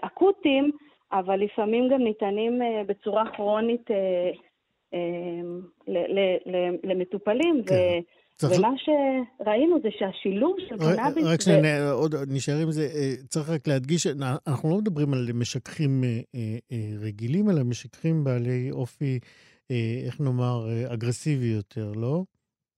אקוטיים, 0.00 0.70
אבל 1.12 1.40
לפעמים 1.40 1.88
גם 1.88 2.02
ניתנים 2.02 2.60
בצורה 2.86 3.30
כרונית 3.32 3.90
למטופלים. 6.84 7.62
כן. 7.66 8.00
ומה 8.42 8.72
שראינו 8.76 9.80
זה 9.82 9.88
שהשילוב 9.98 10.56
של 10.68 10.76
קנאביס... 10.76 11.24
רק 11.26 11.40
שניה, 11.40 11.90
עוד 11.90 12.14
נשאר 12.28 12.58
עם 12.62 12.70
זה, 12.70 12.88
אה, 12.94 13.14
צריך 13.28 13.50
רק 13.50 13.68
להדגיש, 13.68 14.06
אנחנו 14.46 14.70
לא 14.70 14.76
מדברים 14.76 15.12
על 15.12 15.26
משככים 15.34 16.04
אה, 16.04 16.20
אה, 16.72 16.78
רגילים, 17.00 17.50
אלא 17.50 17.64
משככים 17.64 18.24
בעלי 18.24 18.70
אופי, 18.70 19.18
איך 20.06 20.20
נאמר, 20.20 20.66
אגרסיבי 20.94 21.46
יותר, 21.46 21.92
לא? 21.96 22.22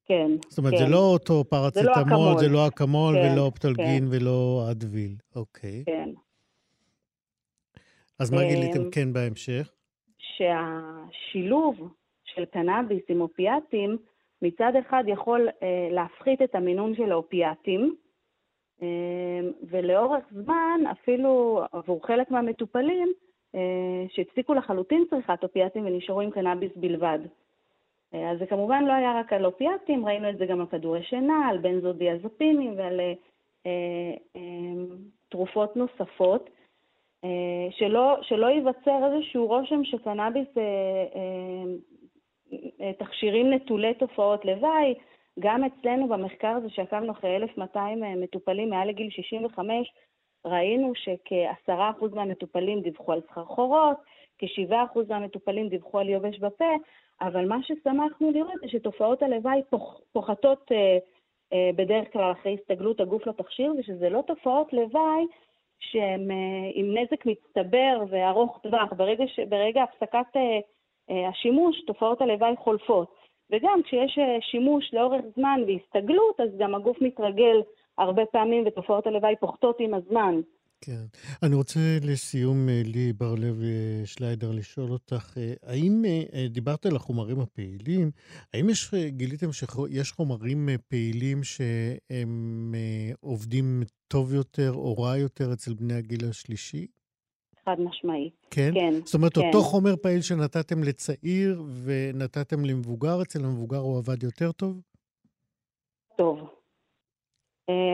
כן, 0.04 0.30
זאת 0.48 0.58
אומרת, 0.58 0.72
כן. 0.72 0.78
זה 0.78 0.90
לא 0.90 0.98
אותו 0.98 1.44
פרציטמול, 1.44 2.38
זה 2.38 2.48
לא 2.48 2.66
אקמול, 2.66 3.14
כן, 3.14 3.32
ולא 3.32 3.42
אופטלגין, 3.42 3.98
כן. 3.98 4.08
ולא 4.10 4.66
אדוויל. 4.70 5.14
אוקיי. 5.36 5.82
כן. 5.86 6.10
אז 8.18 8.30
מה 8.30 8.44
גיליתם 8.44 8.90
כן 8.90 9.12
בהמשך? 9.12 9.72
שהשילוב 10.18 11.76
של 12.24 12.44
קנאביס 12.44 13.02
עם 13.08 13.20
אופיאטים, 13.20 13.96
מצד 14.42 14.72
אחד 14.76 15.04
יכול 15.06 15.48
אה, 15.62 15.88
להפחית 15.90 16.42
את 16.42 16.54
המינון 16.54 16.94
של 16.94 17.12
האופיאטים, 17.12 17.94
אה, 18.82 19.40
ולאורך 19.62 20.24
זמן, 20.30 20.80
אפילו 20.90 21.62
עבור 21.72 22.06
חלק 22.06 22.30
מהמטופלים, 22.30 23.12
אה, 23.54 24.04
שהפסיקו 24.08 24.54
לחלוטין 24.54 25.04
צריכת 25.10 25.42
אופיאטים 25.42 25.86
ונשארו 25.86 26.20
עם 26.20 26.30
קנאביס 26.30 26.72
בלבד. 26.76 27.18
אז 28.12 28.38
זה 28.38 28.46
כמובן 28.46 28.84
לא 28.84 28.92
היה 28.92 29.20
רק 29.20 29.32
על 29.32 29.46
אופיאטים, 29.46 30.06
ראינו 30.06 30.30
את 30.30 30.38
זה 30.38 30.46
גם 30.46 30.60
על 30.60 30.66
כדורי 30.66 31.02
שינה, 31.02 31.48
על 31.48 31.58
בנזודיאזפינים 31.58 32.74
ועל 32.76 33.00
אה, 33.00 33.12
אה, 33.66 34.40
תרופות 35.28 35.76
נוספות. 35.76 36.50
שלא, 37.70 38.18
שלא 38.22 38.46
ייווצר 38.46 39.12
איזשהו 39.12 39.46
רושם 39.46 39.84
שקנאביס 39.84 40.48
אה, 40.56 40.62
אה, 41.14 41.64
תכשירים 42.98 43.52
נטולי 43.52 43.94
תופעות 43.94 44.44
לוואי. 44.44 44.94
גם 45.40 45.64
אצלנו 45.64 46.08
במחקר 46.08 46.48
הזה 46.48 46.70
שעקבנו 46.70 47.12
אחרי 47.12 47.36
1,200 47.36 48.04
אה, 48.04 48.16
מטופלים 48.16 48.70
מעל 48.70 48.88
לגיל 48.88 49.10
65, 49.10 49.92
ראינו 50.44 50.92
שכ-10% 50.94 52.14
מהמטופלים 52.14 52.80
דיווחו 52.80 53.12
על 53.12 53.20
סחרחורות, 53.30 53.96
כ-7% 54.38 54.98
מהמטופלים 55.08 55.68
דיווחו 55.68 55.98
על 55.98 56.08
יובש 56.08 56.38
בפה, 56.38 56.74
אבל 57.20 57.48
מה 57.48 57.56
ששמחנו 57.62 58.30
לראות 58.30 58.60
זה 58.60 58.68
שתופעות 58.68 59.22
הלוואי 59.22 59.60
פוח, 59.70 60.00
פוחתות 60.12 60.72
אה, 60.72 60.98
אה, 61.52 61.70
בדרך 61.76 62.12
כלל 62.12 62.32
אחרי 62.32 62.56
הסתגלות 62.60 63.00
הגוף 63.00 63.26
לתכשיר, 63.26 63.74
ושזה 63.78 64.08
לא 64.08 64.22
תופעות 64.26 64.72
לוואי 64.72 65.26
שהן 65.80 66.30
אה, 66.30 66.70
עם 66.74 66.96
נזק 66.96 67.26
מצטבר 67.26 68.04
וארוך 68.08 68.58
טווח. 68.62 68.92
ברגע, 68.92 69.24
ש, 69.26 69.40
ברגע 69.40 69.82
הפסקת 69.82 70.36
אה, 70.36 70.58
השימוש, 71.08 71.76
תופעות 71.86 72.20
הלוואי 72.20 72.54
חולפות. 72.64 73.20
וגם 73.52 73.80
כשיש 73.84 74.18
אה, 74.18 74.38
שימוש 74.40 74.84
לאורך 74.92 75.20
זמן 75.36 75.60
והסתגלות, 75.66 76.40
אז 76.40 76.48
גם 76.58 76.74
הגוף 76.74 76.96
מתרגל 77.00 77.56
הרבה 77.98 78.22
פעמים 78.32 78.64
ותופעות 78.66 79.06
הלוואי 79.06 79.34
פוחתות 79.40 79.76
עם 79.80 79.94
הזמן. 79.94 80.40
כן. 80.80 81.04
אני 81.42 81.54
רוצה 81.54 81.80
לסיום, 82.02 82.68
אה, 82.68 82.82
לי 82.84 83.12
בר-לב 83.12 83.62
שליידר, 84.04 84.50
לשאול 84.52 84.90
אותך, 84.90 85.36
האם 85.62 86.02
דיברת 86.48 86.86
על 86.86 86.96
החומרים 86.96 87.40
הפעילים, 87.40 88.10
האם 88.54 88.70
יש, 88.70 88.94
גיליתם 89.08 89.52
שיש 89.52 90.12
חומרים 90.12 90.68
פעילים 90.88 91.42
שהם 91.42 92.74
עובדים 93.20 93.82
טוב 94.08 94.34
יותר 94.34 94.72
או 94.74 94.94
רע 94.98 95.16
יותר 95.16 95.52
אצל 95.52 95.74
בני 95.74 95.94
הגיל 95.94 96.20
השלישי? 96.30 96.86
חד 97.64 97.80
משמעית. 97.80 98.46
כן? 98.50 98.70
כן. 98.74 98.92
זאת 99.04 99.14
אומרת, 99.14 99.34
כן. 99.34 99.46
אותו 99.46 99.60
חומר 99.60 99.96
פעיל 100.02 100.22
שנתתם 100.22 100.82
לצעיר 100.84 101.62
ונתתם 101.84 102.64
למבוגר, 102.64 103.22
אצל 103.22 103.38
המבוגר 103.44 103.78
הוא 103.78 103.98
עבד 103.98 104.22
יותר 104.22 104.52
טוב? 104.52 104.80
טוב. 106.16 106.50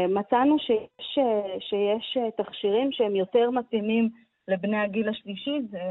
מצאנו 0.08 0.56
שיש, 0.58 1.18
שיש 1.61 2.18
תכשירים 2.37 2.92
שהם 2.92 3.16
יותר 3.16 3.50
מתאימים 3.50 4.11
לבני 4.49 4.76
הגיל 4.76 5.08
השלישי, 5.08 5.58
זה, 5.70 5.82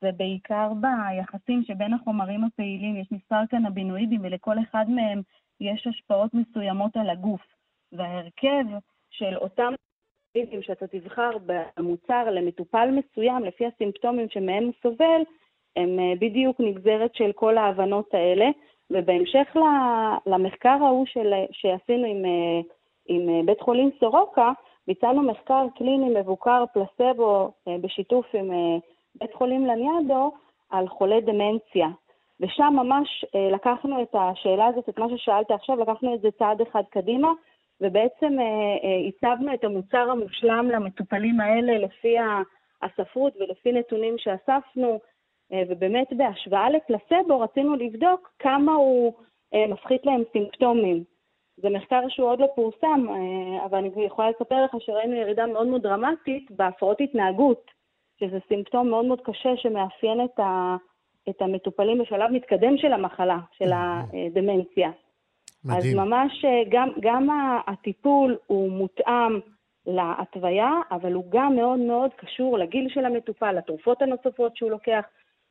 זה 0.00 0.12
בעיקר 0.16 0.72
ביחסים 0.80 1.62
שבין 1.66 1.94
החומרים 1.94 2.44
הפעילים, 2.44 2.96
יש 2.96 3.08
מספר 3.10 3.46
קנבינואידים 3.50 4.20
ולכל 4.24 4.56
אחד 4.58 4.84
מהם 4.88 5.22
יש 5.60 5.86
השפעות 5.86 6.34
מסוימות 6.34 6.96
על 6.96 7.10
הגוף. 7.10 7.40
וההרכב 7.92 8.64
של 9.10 9.36
אותם 9.36 9.72
קנבינואידים 10.36 10.62
שאתה 10.62 10.86
תבחר 10.86 11.30
במוצר 11.46 12.30
למטופל 12.30 12.90
מסוים, 12.90 13.44
לפי 13.44 13.64
הסימפטומים 13.66 14.28
שמהם 14.28 14.64
הוא 14.64 14.72
סובל, 14.82 15.22
הם 15.76 15.98
אה, 15.98 16.12
בדיוק 16.20 16.60
נגזרת 16.60 17.14
של 17.14 17.32
כל 17.32 17.58
ההבנות 17.58 18.14
האלה. 18.14 18.46
ובהמשך 18.90 19.56
למחקר 20.26 20.78
ההוא 20.80 21.06
של, 21.06 21.32
שעשינו 21.52 22.06
עם, 22.06 22.24
אה, 22.24 22.60
עם 23.06 23.28
אה, 23.28 23.40
בית 23.44 23.60
חולים 23.60 23.90
סורוקה, 24.00 24.52
ביצענו 24.86 25.22
מחקר 25.22 25.66
קליני 25.76 26.20
מבוקר 26.20 26.64
פלסבו 26.72 27.50
בשיתוף 27.80 28.26
עם 28.34 28.50
בית 29.14 29.34
חולים 29.34 29.66
לניאדו 29.66 30.32
על 30.70 30.88
חולי 30.88 31.20
דמנציה. 31.20 31.88
ושם 32.40 32.74
ממש 32.76 33.24
לקחנו 33.52 34.02
את 34.02 34.14
השאלה 34.14 34.66
הזאת, 34.66 34.88
את 34.88 34.98
מה 34.98 35.06
ששאלת 35.08 35.50
עכשיו, 35.50 35.76
לקחנו 35.80 36.14
את 36.14 36.20
זה 36.20 36.28
צעד 36.38 36.60
אחד 36.60 36.82
קדימה, 36.90 37.32
ובעצם 37.80 38.36
הצבנו 39.08 39.54
את 39.54 39.64
המוצר 39.64 40.10
המושלם 40.10 40.70
למטופלים 40.70 41.40
האלה 41.40 41.78
לפי 41.78 42.16
הספרות 42.82 43.36
ולפי 43.36 43.72
נתונים 43.72 44.18
שאספנו, 44.18 45.00
אה, 45.52 45.62
ובאמת 45.68 46.06
בהשוואה 46.16 46.70
לפלסבו 46.70 47.40
רצינו 47.40 47.76
לבדוק 47.76 48.32
כמה 48.38 48.74
הוא 48.74 49.12
אה, 49.54 49.66
מפחית 49.66 50.06
להם 50.06 50.22
סימפטומים. 50.32 51.04
זה 51.56 51.70
מחקר 51.70 52.00
שהוא 52.08 52.30
עוד 52.30 52.40
לא 52.40 52.46
פורסם, 52.54 53.06
אה, 53.08 53.64
אבל 53.66 53.78
אני 53.78 54.04
יכולה 54.04 54.30
לספר 54.30 54.64
לך 54.64 54.76
שראינו 54.78 55.14
ירידה 55.14 55.46
מאוד 55.46 55.66
מאוד 55.66 55.82
דרמטית 55.82 56.50
בהפרעות 56.50 57.00
התנהגות, 57.00 57.70
שזה 58.20 58.38
סימפטום 58.48 58.88
מאוד 58.88 59.04
מאוד 59.04 59.20
קשה 59.20 59.56
שמאפיין 59.56 60.24
את, 60.24 60.38
ה, 60.38 60.76
את 61.28 61.42
המטופלים 61.42 61.98
בשלב 61.98 62.30
מתקדם 62.30 62.78
של 62.78 62.92
המחלה, 62.92 63.38
של 63.52 63.70
הדמנציה. 63.72 64.90
מדהים. 65.66 66.00
אז 66.00 66.06
ממש 66.06 66.44
גם, 66.68 66.88
גם 67.00 67.28
הטיפול 67.66 68.36
הוא 68.46 68.70
מותאם 68.70 69.40
להתוויה, 69.86 70.70
אבל 70.90 71.12
הוא 71.12 71.24
גם 71.28 71.56
מאוד 71.56 71.78
מאוד 71.78 72.10
קשור 72.16 72.58
לגיל 72.58 72.88
של 72.88 73.04
המטופל, 73.04 73.52
לתרופות 73.52 74.02
הנוספות 74.02 74.56
שהוא 74.56 74.70
לוקח, 74.70 75.04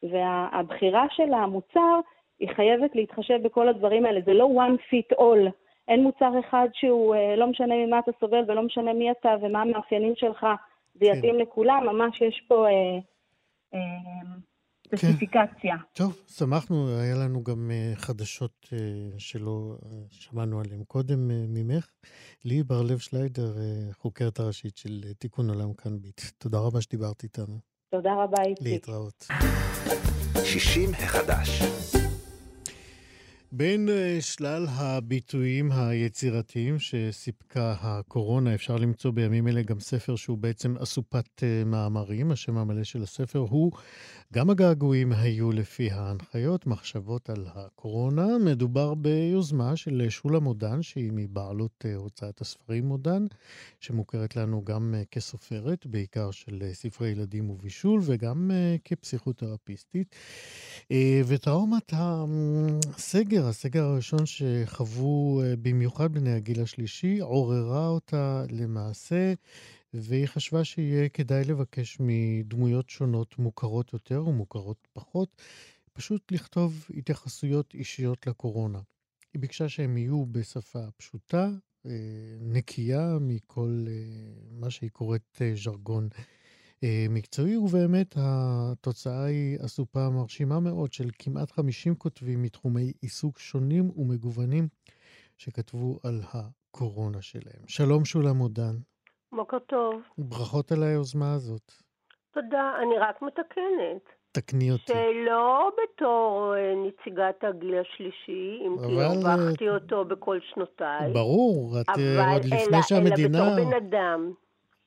והבחירה 0.04 1.06
של 1.10 1.34
המוצר 1.34 2.00
היא 2.40 2.50
חייבת 2.56 2.96
להתחשב 2.96 3.40
בכל 3.44 3.70
הדברים 3.70 4.06
האלה. 4.06 4.22
זה 4.26 4.34
לא 4.34 4.50
one 4.56 4.78
fit 4.80 5.18
all. 5.18 5.52
אין 5.88 6.04
מוצר 6.04 6.40
אחד 6.40 6.68
שהוא, 6.74 7.16
אה, 7.16 7.36
לא 7.36 7.48
משנה 7.48 7.76
ממה 7.76 8.00
אתה 8.00 8.12
סובל 8.20 8.44
ולא 8.48 8.62
משנה 8.62 8.94
מי 8.94 9.12
אתה 9.12 9.36
ומה 9.42 9.62
המאפיינים 9.62 10.14
שלך, 10.16 10.48
זה 10.94 11.06
כן. 11.06 11.18
יתאים 11.18 11.40
לכולם, 11.40 11.86
ממש 11.86 12.22
יש 12.22 12.46
פה 12.48 12.68
אה, 12.68 12.98
אה, 13.74 13.80
ספציפיקציה. 14.86 15.78
כן. 15.78 15.84
טוב, 15.94 16.22
שמחנו, 16.28 16.98
היה 17.00 17.16
לנו 17.16 17.44
גם 17.44 17.72
אה, 17.72 17.94
חדשות 17.96 18.70
אה, 18.74 18.78
שלא 19.18 19.78
אה, 19.86 19.98
שמענו 20.10 20.60
עליהן 20.60 20.84
קודם 20.84 21.28
ממך. 21.28 21.88
לי 22.46 22.64
בר-לב 22.64 22.98
שליידר, 22.98 23.56
חוקרת 23.92 24.40
הראשית 24.40 24.78
של 24.78 25.04
תיקון 25.20 25.50
עולם 25.50 25.74
כאן 25.74 26.02
ביט. 26.02 26.22
תודה 26.38 26.60
רבה 26.60 26.82
שדיברת 26.82 27.24
איתנו. 27.24 27.60
תודה 27.92 28.14
רבה, 28.24 28.44
איציק. 28.44 28.68
להתראות. 28.68 29.28
60 30.44 30.90
החדש. 30.94 31.62
בין 33.52 33.90
אה, 33.90 34.18
שלל 34.22 34.66
הביטויים 34.70 35.72
היצירתיים 35.72 36.80
שסיפקה 36.80 37.76
הקורונה, 37.82 38.56
אפשר 38.56 38.76
למצוא 38.76 39.12
בימים 39.12 39.48
אלה 39.48 39.62
גם 39.62 39.80
ספר 39.80 40.16
שהוא 40.16 40.38
בעצם 40.38 40.78
אסופת 40.78 41.44
אה, 41.44 41.64
מאמרים. 41.66 42.32
השם 42.32 42.58
המלא 42.58 42.84
של 42.84 43.04
הספר 43.04 43.40
הוא 43.40 43.72
גם 44.34 44.50
הגעגועים 44.50 45.12
היו 45.12 45.52
לפי 45.52 45.92
ההנחיות, 45.92 46.68
מחשבות 46.68 47.30
על 47.30 47.46
הקורונה. 47.54 48.38
מדובר 48.46 48.94
ביוזמה 48.94 49.76
של 49.76 50.06
שולה 50.10 50.40
מודן, 50.40 50.82
שהיא 50.82 51.12
מבעלות 51.14 51.86
אה, 51.86 51.96
הוצאת 51.96 52.42
הספרים 52.42 52.86
מודן, 52.86 53.26
שמוכרת 53.80 54.36
לנו 54.36 54.64
גם 54.64 54.96
כסופרת, 55.12 55.86
בעיקר 55.86 56.32
של 56.32 56.64
ספרי 56.74 57.10
ילדים 57.10 57.50
ובישול, 57.50 58.02
וגם 58.04 58.52
כפסיכותרפיסטית. 58.86 60.16
וטראומת 61.26 61.94
הסגר 61.94 63.45
הסגר 63.46 63.84
הראשון 63.84 64.26
שחוו 64.26 65.42
אה, 65.44 65.56
במיוחד 65.62 66.14
בני 66.14 66.32
הגיל 66.34 66.62
השלישי 66.62 67.20
עוררה 67.20 67.88
אותה 67.88 68.44
למעשה, 68.50 69.34
והיא 69.94 70.28
חשבה 70.28 70.64
שיהיה 70.64 71.10
כדאי 71.10 71.44
לבקש 71.44 71.98
מדמויות 72.00 72.90
שונות, 72.90 73.40
מוכרות 73.40 73.94
יותר 73.94 74.28
ומוכרות 74.28 74.88
פחות, 74.94 75.42
פשוט 75.94 76.32
לכתוב 76.32 76.86
התייחסויות 76.98 77.74
אישיות 77.74 78.28
לקורונה. 78.28 78.80
היא 79.34 79.42
ביקשה 79.42 79.70
שהם 79.70 79.98
יהיו 79.98 80.26
בשפה 80.26 80.92
פשוטה, 80.98 81.50
אה, 81.86 81.92
נקייה 82.42 83.18
מכל 83.22 83.86
אה, 83.88 83.94
מה 84.52 84.70
שהיא 84.70 84.90
קוראת 84.90 85.42
ז'רגון 85.56 86.10
מקצועי, 87.10 87.58
ובאמת 87.58 88.16
התוצאה 88.18 89.26
היא 89.26 89.58
אסופה 89.66 90.10
מרשימה 90.10 90.60
מאוד 90.60 90.94
של 90.94 91.10
כמעט 91.20 91.52
50 91.52 91.96
כותבים 91.96 92.44
מתחומי 92.44 92.94
עיסוק 93.02 93.40
שונים 93.40 93.92
ומגוונים 93.96 94.68
שכתבו 95.38 96.00
על 96.04 96.22
הקורונה 96.34 97.22
שלהם. 97.22 97.68
שלום 97.68 98.06
שולם 98.06 98.38
עודן. 98.38 98.76
בוקר 99.32 99.60
טוב. 99.60 100.02
ברכות 100.18 100.72
על 100.72 100.84
היוזמה 100.84 101.34
הזאת. 101.34 101.72
תודה, 102.34 102.72
אני 102.82 102.98
רק 102.98 103.22
מתקנת. 103.22 104.04
תקני 104.32 104.72
אותי. 104.72 104.94
שלא 104.94 105.72
בתור 105.84 106.54
אה, 106.58 106.74
נציגת 106.88 107.44
הגיל 107.44 107.76
השלישי, 107.80 108.60
אם 108.68 108.76
כי 108.88 109.02
הרווחתי 109.02 109.68
אה, 109.68 109.74
אותו 109.74 110.06
בכל 110.06 110.40
שנותיי. 110.54 111.14
ברור, 111.14 111.82
את 111.82 111.90
עוד 112.34 112.46
לפני 112.46 112.78
שהמדינה... 112.82 113.40
אבל 113.40 113.48
אלא 113.48 113.56
בתור 113.56 113.80
בן 113.80 113.88
אדם. 113.88 114.32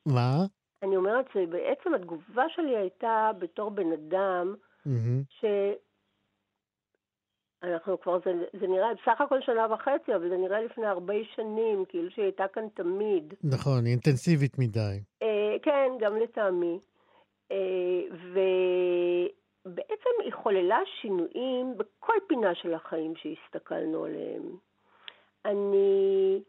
מה? 0.05 0.45
אני 0.83 0.97
אומרת 0.97 1.25
שבעצם 1.33 1.93
התגובה 1.93 2.43
שלי 2.49 2.77
הייתה 2.77 3.31
בתור 3.39 3.71
בן 3.71 3.91
אדם, 3.91 4.55
mm-hmm. 4.87 5.45
אנחנו 7.63 7.99
כבר, 7.99 8.19
זה, 8.25 8.31
זה 8.59 8.67
נראה, 8.67 8.87
בסך 8.93 9.21
הכל 9.21 9.41
שנה 9.41 9.73
וחצי, 9.73 10.15
אבל 10.15 10.29
זה 10.29 10.37
נראה 10.37 10.61
לפני 10.61 10.85
הרבה 10.85 11.13
שנים, 11.35 11.85
כאילו 11.89 12.11
שהיא 12.11 12.25
הייתה 12.25 12.47
כאן 12.53 12.67
תמיד. 12.73 13.33
נכון, 13.43 13.85
היא 13.85 13.91
אינטנסיבית 13.91 14.59
מדי. 14.59 14.99
אה, 15.21 15.55
כן, 15.61 15.91
גם 15.99 16.15
לטעמי. 16.17 16.79
אה, 17.51 18.01
ובעצם 19.65 20.09
היא 20.23 20.33
חוללה 20.33 20.79
שינויים 21.01 21.77
בכל 21.77 22.13
פינה 22.27 22.55
של 22.55 22.73
החיים 22.73 23.13
שהסתכלנו 23.15 24.05
עליהם. 24.05 24.57
אני 25.45 26.41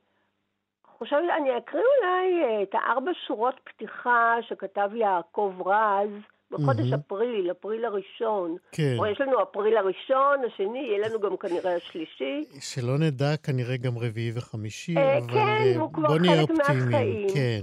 חושבת, 1.04 1.20
אני 1.36 1.58
אקריא 1.58 1.82
אולי 1.82 2.44
אה, 2.44 2.62
את 2.62 2.74
הארבע 2.74 3.10
שורות 3.26 3.54
פתיחה 3.64 4.36
שכתב 4.48 4.90
יעקב 4.94 5.54
רז 5.66 6.10
בחודש 6.50 6.92
mm-hmm. 6.92 6.96
אפריל, 7.06 7.50
אפריל 7.50 7.84
הראשון. 7.84 8.56
כן. 8.72 8.94
או 8.98 9.06
יש 9.06 9.20
לנו 9.20 9.42
אפריל 9.42 9.76
הראשון, 9.76 10.44
השני, 10.46 10.78
יהיה 10.78 11.08
לנו 11.08 11.20
גם 11.20 11.36
כנראה 11.36 11.76
השלישי. 11.76 12.44
שלא 12.60 12.98
נדע 12.98 13.36
כנראה 13.42 13.76
גם 13.76 13.98
רביעי 13.98 14.32
וחמישי, 14.36 14.96
אה, 14.96 15.18
אבל 15.18 15.28
כן, 15.28 15.36
אה, 15.38 15.80
הוא 15.80 15.92
כבר 15.92 16.08
חלק 16.08 16.50
מהחיים. 16.50 17.28
כן. 17.34 17.60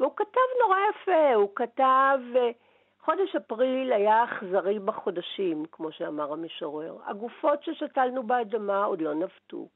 והוא 0.00 0.12
כתב 0.16 0.48
נורא 0.62 0.76
יפה, 0.90 1.34
הוא 1.34 1.48
כתב... 1.54 2.18
אה, 2.36 2.50
חודש 3.04 3.36
אפריל 3.36 3.92
היה 3.92 4.24
אכזרי 4.24 4.78
בחודשים, 4.78 5.64
כמו 5.72 5.92
שאמר 5.92 6.32
המשורר. 6.32 6.96
הגופות 7.06 7.62
ששתלנו 7.62 8.22
באדמה 8.22 8.84
עוד 8.84 9.00
לא 9.00 9.14
נבטו. 9.14 9.68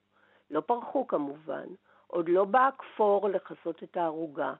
לא 0.50 0.61
פרחו 0.61 1.07
כמובן. 1.07 1.66
עוד 2.14 2.29
לא 2.29 2.44
בא 2.44 2.68
הכפור 2.68 3.29
לכסות 3.29 3.83
את 3.83 3.96
הערוגה. 3.96 4.53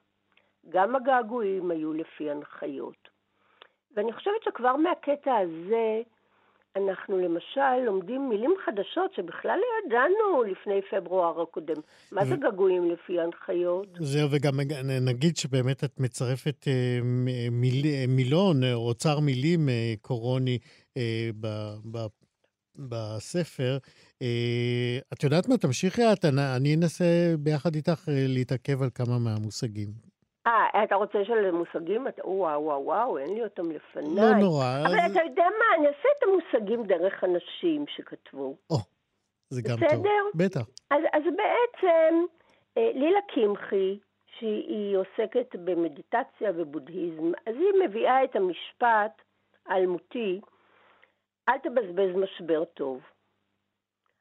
גם 0.69 0.95
הגעגועים 0.95 1.71
היו 1.71 1.93
לפי 1.93 2.29
הנחיות. 2.31 3.09
ואני 3.95 4.13
חושבת 4.13 4.43
שכבר 4.43 4.75
מהקטע 4.75 5.35
הזה, 5.35 6.01
אנחנו 6.75 7.17
למשל 7.17 7.85
לומדים 7.85 8.29
מילים 8.29 8.53
חדשות 8.65 9.13
שבכלל 9.13 9.59
לא 9.59 9.65
ידענו 9.85 10.43
לפני 10.43 10.81
פברואר 10.91 11.41
הקודם. 11.41 11.81
מה 12.11 12.25
זה 12.25 12.35
געגועים 12.35 12.91
לפי 12.91 13.19
ההנחיות? 13.19 13.87
זהו, 13.99 14.29
וגם 14.31 14.59
נגיד 15.01 15.37
שבאמת 15.37 15.83
את 15.83 15.99
מצרפת 15.99 16.67
אה, 16.67 16.99
מיל, 17.51 17.85
מילון, 18.07 18.63
אוצר 18.73 19.19
מילים 19.19 19.69
אה, 19.69 19.93
קורוני 20.01 20.59
אה, 20.97 21.29
בספר. 22.75 23.77
אה, 24.21 24.97
את 25.13 25.23
יודעת 25.23 25.49
מה? 25.49 25.57
תמשיכי 25.57 26.01
את, 26.13 26.25
אני 26.57 26.75
אנסה 26.75 27.05
ביחד 27.39 27.75
איתך 27.75 28.09
אה, 28.09 28.13
להתעכב 28.27 28.81
על 28.83 28.89
כמה 28.95 29.19
מהמושגים. 29.19 29.87
אה, 30.47 30.83
אתה 30.83 30.95
רוצה 30.95 31.17
של 31.25 31.51
מושגים? 31.51 32.07
וואו, 32.23 32.63
וואו, 32.63 32.85
וואו, 32.85 33.17
אין 33.17 33.33
לי 33.33 33.43
אותם 33.43 33.71
לפניי. 33.71 34.15
לא 34.15 34.35
נורא. 34.35 34.65
אבל 34.85 34.99
אז... 34.99 35.11
אתה 35.11 35.21
יודע 35.23 35.43
מה, 35.59 35.65
אני 35.77 35.87
אעשה 35.87 36.09
את 36.17 36.23
המושגים 36.23 36.87
דרך 36.87 37.23
אנשים 37.23 37.85
שכתבו. 37.87 38.55
או, 38.69 38.77
זה 39.49 39.61
גם 39.61 39.75
בסדר? 39.75 39.91
טוב. 39.93 40.31
בטח. 40.35 40.65
אז, 40.91 41.01
אז 41.13 41.23
בעצם, 41.23 42.25
אה, 42.77 42.91
לילה 42.93 43.19
קמחי, 43.35 43.99
שהיא 44.39 44.97
עוסקת 44.97 45.55
במדיטציה 45.55 46.51
ובודהיזם, 46.55 47.31
אז 47.47 47.55
היא 47.55 47.87
מביאה 47.89 48.23
את 48.23 48.35
המשפט 48.35 49.21
האלמותי, 49.65 50.41
אל 51.49 51.57
תבזבז 51.63 52.15
משבר 52.15 52.63
טוב. 52.65 53.01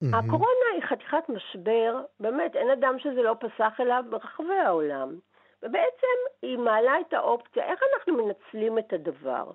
Mm-hmm. 0.03 0.17
הקורונה 0.17 0.67
היא 0.75 0.83
חתיכת 0.83 1.29
משבר, 1.29 2.03
באמת, 2.21 2.57
אין 2.57 2.71
אדם 2.71 2.99
שזה 2.99 3.23
לא 3.23 3.37
פסח 3.41 3.81
אליו 3.81 4.05
ברחבי 4.11 4.55
העולם. 4.55 5.19
ובעצם 5.63 6.19
היא 6.43 6.59
מעלה 6.59 6.93
את 7.01 7.13
האופציה, 7.13 7.65
איך 7.65 7.81
אנחנו 7.95 8.17
מנצלים 8.17 8.79
את 8.79 8.93
הדבר. 8.93 9.51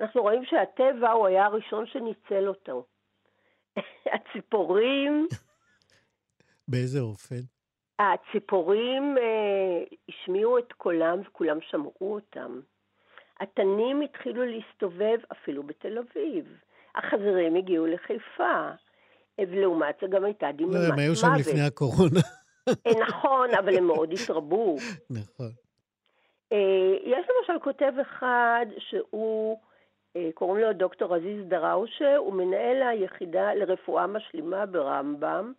אנחנו 0.00 0.22
רואים 0.22 0.44
שהטבע 0.44 1.10
הוא 1.10 1.26
היה 1.26 1.46
הראשון 1.46 1.86
שניצל 1.86 2.48
אותו. 2.48 2.86
הציפורים... 4.14 5.28
באיזה 6.68 7.00
אופן? 7.00 7.40
הציפורים 7.98 9.18
אה, 9.18 9.84
השמיעו 10.08 10.58
את 10.58 10.72
קולם 10.72 11.20
וכולם 11.26 11.58
שמעו 11.60 12.14
אותם. 12.14 12.60
התנים 13.40 14.00
התחילו 14.00 14.44
להסתובב 14.44 15.18
אפילו 15.32 15.62
בתל 15.62 15.98
אביב. 15.98 16.58
החזירים 16.94 17.54
הגיעו 17.54 17.86
לחיפה. 17.86 18.70
ולעומת 19.40 19.96
זה 20.00 20.06
גם 20.06 20.24
הייתה 20.24 20.52
דממת 20.52 20.70
מוות. 20.70 20.88
לא, 20.88 20.92
הם 20.92 20.98
היו 20.98 21.16
שם 21.16 21.28
לפני 21.38 21.62
הקורונה. 21.62 22.20
אה, 22.68 22.92
נכון, 23.08 23.54
אבל 23.54 23.76
הם 23.76 23.86
מאוד 23.86 24.12
התרבו. 24.22 24.76
נכון. 25.10 25.50
אה, 26.52 26.94
יש 27.04 27.26
למשל 27.38 27.64
כותב 27.64 27.92
אחד 28.00 28.66
שהוא, 28.78 29.58
אה, 30.16 30.28
קוראים 30.34 30.64
לו 30.64 30.72
דוקטור 30.72 31.14
עזיז 31.14 31.48
דראושה, 31.48 32.16
הוא 32.16 32.32
מנהל 32.32 32.82
היחידה 32.82 33.54
לרפואה 33.54 34.06
משלימה 34.06 34.66
ברמב"ם, 34.66 35.52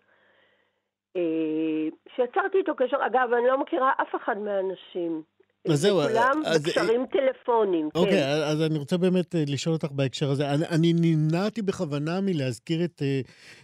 שיצרתי 2.15 2.57
איתו 2.57 2.75
קשר, 2.75 2.97
אגב, 3.05 3.33
אני 3.33 3.47
לא 3.47 3.57
מכירה 3.57 3.91
אף 4.01 4.15
אחד 4.15 4.37
מהאנשים. 4.37 5.23
אז 5.71 5.81
זהו, 5.81 6.01
כולם 6.01 6.41
אז... 6.45 6.63
בקשרים 6.63 7.05
טלפונים, 7.11 7.85
אוקיי, 7.95 8.11
כן. 8.11 8.17
אוקיי, 8.17 8.45
אז 8.45 8.61
אני 8.61 8.77
רוצה 8.77 8.97
באמת 8.97 9.35
אה, 9.35 9.43
לשאול 9.47 9.73
אותך 9.73 9.91
בהקשר 9.91 10.31
הזה. 10.31 10.53
אני, 10.53 10.65
אני 10.65 10.93
נמנעתי 10.93 11.61
בכוונה 11.61 12.21
מלהזכיר 12.21 12.83
את 12.83 13.01
אה, 13.01 13.21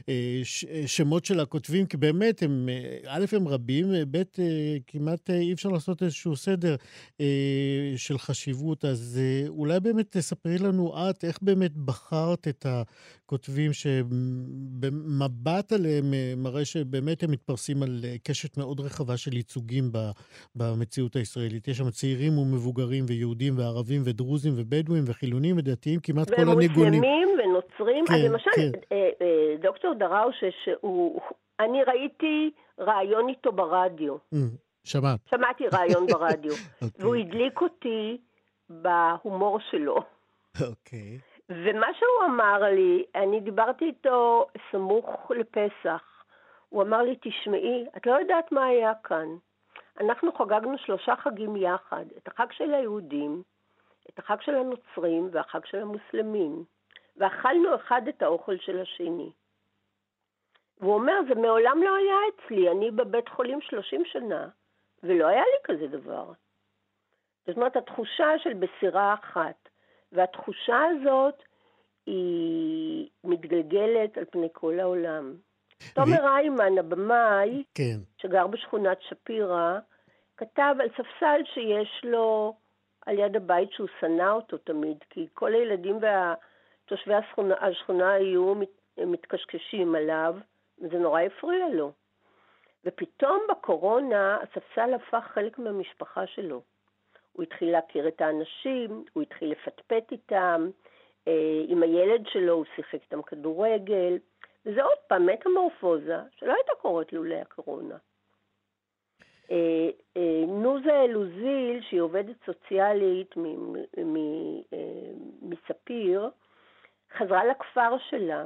אה, 0.09 0.41
ש, 0.43 0.65
שמות 0.85 1.25
של 1.25 1.39
הכותבים, 1.39 1.85
כי 1.85 1.97
באמת, 1.97 2.43
הם, 2.43 2.69
א', 3.07 3.25
הם 3.31 3.47
רבים, 3.47 3.85
ב', 4.11 4.21
כמעט 4.87 5.29
אי 5.29 5.53
אפשר 5.53 5.69
לעשות 5.69 6.03
איזשהו 6.03 6.35
סדר 6.35 6.75
של 7.95 8.17
חשיבות. 8.17 8.85
אז 8.85 9.19
אולי 9.47 9.79
באמת 9.79 10.17
תספרי 10.17 10.57
לנו 10.57 10.93
את, 11.09 11.23
איך 11.23 11.39
באמת 11.41 11.71
בחרת 11.77 12.47
את 12.47 12.65
הכותבים 12.69 13.73
שבמבט 13.73 15.71
עליהם 15.71 16.13
מראה 16.37 16.65
שבאמת 16.65 17.23
הם 17.23 17.31
מתפרסים 17.31 17.83
על 17.83 18.05
קשת 18.23 18.57
מאוד 18.57 18.79
רחבה 18.79 19.17
של 19.17 19.33
ייצוגים 19.37 19.91
במציאות 20.55 21.15
הישראלית. 21.15 21.67
יש 21.67 21.77
שם 21.77 21.87
צעירים 21.93 22.37
ומבוגרים 22.37 23.03
ויהודים 23.07 23.53
וערבים 23.57 24.01
ודרוזים 24.05 24.53
ובדואים 24.57 25.03
וחילונים 25.07 25.57
ודתיים, 25.57 25.99
כמעט 26.03 26.29
כל 26.29 26.41
הניגונים. 26.41 27.03
ומוסלמים 27.03 27.29
ונוצרים. 27.39 28.05
כן, 28.05 28.13
אז 28.13 28.23
למשל, 28.23 28.51
כן. 28.55 28.71
אה, 28.91 29.09
אה, 29.21 29.55
דוקטור 29.61 29.93
דראושה, 29.93 30.47
שהוא, 30.63 31.21
אני 31.59 31.83
ראיתי 31.83 32.51
ראיון 32.79 33.29
איתו 33.29 33.51
ברדיו. 33.51 34.15
Mm, 34.15 34.37
שמעת. 34.83 35.19
שמעתי 35.29 35.63
ראיון 35.73 36.07
ברדיו. 36.07 36.51
okay. 36.51 36.81
אוקיי. 36.85 37.05
והוא 37.05 37.15
הדליק 37.15 37.61
אותי 37.61 38.17
בהומור 38.69 39.59
שלו. 39.71 39.95
אוקיי. 40.61 41.17
Okay. 41.17 41.33
ומה 41.49 41.87
שהוא 41.99 42.33
אמר 42.33 42.59
לי, 42.75 43.03
אני 43.15 43.39
דיברתי 43.39 43.85
איתו 43.85 44.45
סמוך 44.71 45.31
לפסח. 45.31 46.03
הוא 46.69 46.83
אמר 46.83 47.01
לי, 47.01 47.15
תשמעי, 47.21 47.85
את 47.97 48.05
לא 48.05 48.11
יודעת 48.11 48.51
מה 48.51 48.65
היה 48.65 48.91
כאן. 49.03 49.27
אנחנו 49.99 50.33
חגגנו 50.33 50.77
שלושה 50.77 51.15
חגים 51.15 51.55
יחד, 51.55 52.05
את 52.17 52.27
החג 52.27 52.51
של 52.51 52.73
היהודים, 52.73 53.43
את 54.09 54.19
החג 54.19 54.41
של 54.41 54.55
הנוצרים 54.55 55.29
והחג 55.31 55.65
של 55.65 55.77
המוסלמים, 55.77 56.63
ואכלנו 57.17 57.75
אחד 57.75 58.07
את 58.07 58.21
האוכל 58.21 58.57
של 58.57 58.81
השני. 58.81 59.31
והוא 60.79 60.93
אומר, 60.93 61.13
זה 61.27 61.35
מעולם 61.35 61.83
לא 61.83 61.95
היה 61.95 62.15
אצלי, 62.29 62.71
אני 62.71 62.91
בבית 62.91 63.29
חולים 63.29 63.61
30 63.61 64.05
שנה, 64.05 64.49
ולא 65.03 65.27
היה 65.27 65.43
לי 65.43 65.57
כזה 65.63 65.87
דבר. 65.87 66.31
זאת 67.47 67.57
אומרת, 67.57 67.75
התחושה 67.75 68.39
של 68.39 68.53
בסירה 68.53 69.13
אחת, 69.13 69.69
והתחושה 70.11 70.81
הזאת 70.85 71.43
היא 72.05 73.09
מתגלגלת 73.23 74.17
על 74.17 74.25
פני 74.25 74.47
כל 74.53 74.79
העולם. 74.79 75.35
תומר 75.93 76.27
איימן, 76.27 76.77
הבמאי, 76.77 77.63
כן. 77.75 77.97
שגר 78.17 78.47
בשכונת 78.47 78.97
שפירא, 79.01 79.79
כתב 80.37 80.75
על 80.79 80.89
ספסל 80.89 81.41
שיש 81.53 82.01
לו 82.03 82.55
על 83.05 83.19
יד 83.19 83.35
הבית 83.35 83.71
שהוא 83.71 83.87
שנא 83.99 84.31
אותו 84.31 84.57
תמיד, 84.57 84.97
כי 85.09 85.27
כל 85.33 85.53
הילדים 85.53 85.97
ותושבי 85.97 87.13
השכונה, 87.13 87.55
השכונה 87.61 88.11
היו 88.11 88.55
מת, 88.55 88.69
מתקשקשים 88.97 89.95
עליו, 89.95 90.35
וזה 90.81 90.97
נורא 90.97 91.21
הפריע 91.21 91.69
לו. 91.73 91.91
ופתאום 92.85 93.39
בקורונה 93.49 94.37
הספסל 94.41 94.93
הפך 94.93 95.23
חלק 95.33 95.59
מהמשפחה 95.59 96.27
שלו. 96.27 96.61
הוא 97.33 97.43
התחיל 97.43 97.71
להכיר 97.71 98.07
את 98.07 98.21
האנשים, 98.21 99.03
הוא 99.13 99.23
התחיל 99.23 99.51
לפטפט 99.51 100.11
איתם, 100.11 100.69
אה, 101.27 101.61
עם 101.67 101.83
הילד 101.83 102.27
שלו 102.27 102.53
הוא 102.53 102.65
שיחק 102.75 103.01
איתם 103.01 103.21
כדורגל. 103.21 104.17
וזה 104.65 104.83
עוד 104.83 104.97
פעם 105.07 105.25
מטמורפוזה 105.25 106.17
שלא 106.35 106.53
הייתה 106.53 106.71
קורית 106.81 107.13
לולא 107.13 107.35
הקורונה. 107.35 107.97
אה, 109.51 109.89
אה, 110.17 110.45
נוזה 110.47 111.01
אלוזיל, 111.01 111.81
שהיא 111.81 112.01
עובדת 112.01 112.35
סוציאלית 112.45 113.35
אה, 113.37 114.79
מספיר, 115.41 116.29
חזרה 117.17 117.45
לכפר 117.45 117.97
שלה 118.09 118.45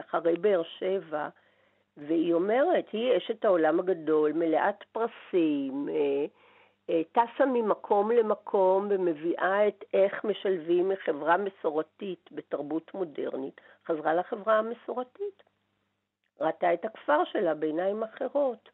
אחרי 0.00 0.36
באר 0.36 0.62
שבע, 0.62 1.28
והיא 1.96 2.34
אומרת, 2.34 2.84
היא 2.92 3.16
אשת 3.16 3.44
העולם 3.44 3.80
הגדול, 3.80 4.32
מלאת 4.32 4.84
פרסים, 4.92 5.88
אה, 5.88 6.26
טסה 7.12 7.46
ממקום 7.46 8.10
למקום 8.10 8.86
ומביאה 8.90 9.68
את 9.68 9.84
איך 9.94 10.24
משלבים 10.24 10.88
מחברה 10.88 11.36
מסורתית 11.36 12.28
בתרבות 12.32 12.94
מודרנית, 12.94 13.60
חזרה 13.86 14.14
לחברה 14.14 14.58
המסורתית. 14.58 15.42
ראתה 16.40 16.74
את 16.74 16.84
הכפר 16.84 17.24
שלה 17.24 17.54
בעיניים 17.54 18.02
אחרות. 18.02 18.68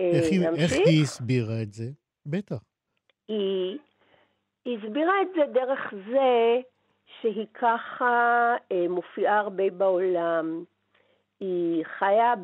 אה, 0.00 0.10
איך 0.14 0.24
היא, 0.30 0.40
איך 0.62 0.72
היא 0.72 1.02
הסבירה 1.02 1.62
את 1.62 1.72
זה? 1.72 1.84
בטח. 2.26 2.62
היא, 3.28 3.78
היא 4.64 4.78
הסבירה 4.78 5.22
את 5.22 5.28
זה 5.36 5.52
דרך 5.52 5.94
זה 6.10 6.60
שהיא 7.20 7.46
ככה 7.54 8.56
אה, 8.72 8.88
מופיעה 8.88 9.38
הרבה 9.38 9.70
בעולם. 9.70 10.64
היא 11.40 11.84
חיה 11.84 12.34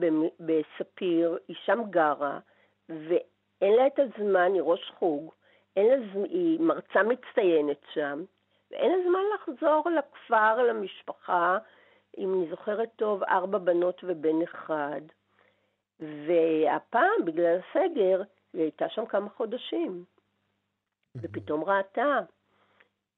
בספיר, 0.40 1.38
היא 1.48 1.56
שם 1.64 1.80
גרה, 1.90 2.38
ואין 2.88 3.72
לה 3.76 3.86
את 3.86 3.98
הזמן, 3.98 4.52
היא 4.54 4.62
ראש 4.62 4.92
חוג, 4.98 5.32
אין 5.76 5.86
לה, 5.86 6.24
היא 6.24 6.60
מרצה 6.60 7.02
מצטיינת 7.02 7.80
שם, 7.92 8.24
ואין 8.70 8.90
לה 8.92 8.96
זמן 9.08 9.22
לחזור 9.34 9.90
לכפר, 9.90 10.62
למשפחה, 10.62 11.58
אם 12.18 12.34
אני 12.34 12.50
זוכרת 12.50 12.88
טוב, 12.96 13.22
ארבע 13.22 13.58
בנות 13.58 14.00
ובן 14.04 14.42
אחד. 14.42 15.00
והפעם, 16.00 17.24
בגלל 17.24 17.58
הסגר, 17.58 18.22
היא 18.52 18.62
הייתה 18.62 18.88
שם 18.88 19.06
כמה 19.06 19.30
חודשים. 19.30 20.04
ופתאום 21.16 21.64
ראתה 21.64 22.18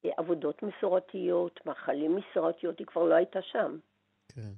עבודות 0.03 0.63
מסורתיות, 0.63 1.65
מאכלים 1.65 2.15
מסורתיות, 2.15 2.79
היא 2.79 2.87
כבר 2.87 3.03
לא 3.03 3.13
הייתה 3.15 3.41
שם. 3.41 3.77
כן. 4.39 4.53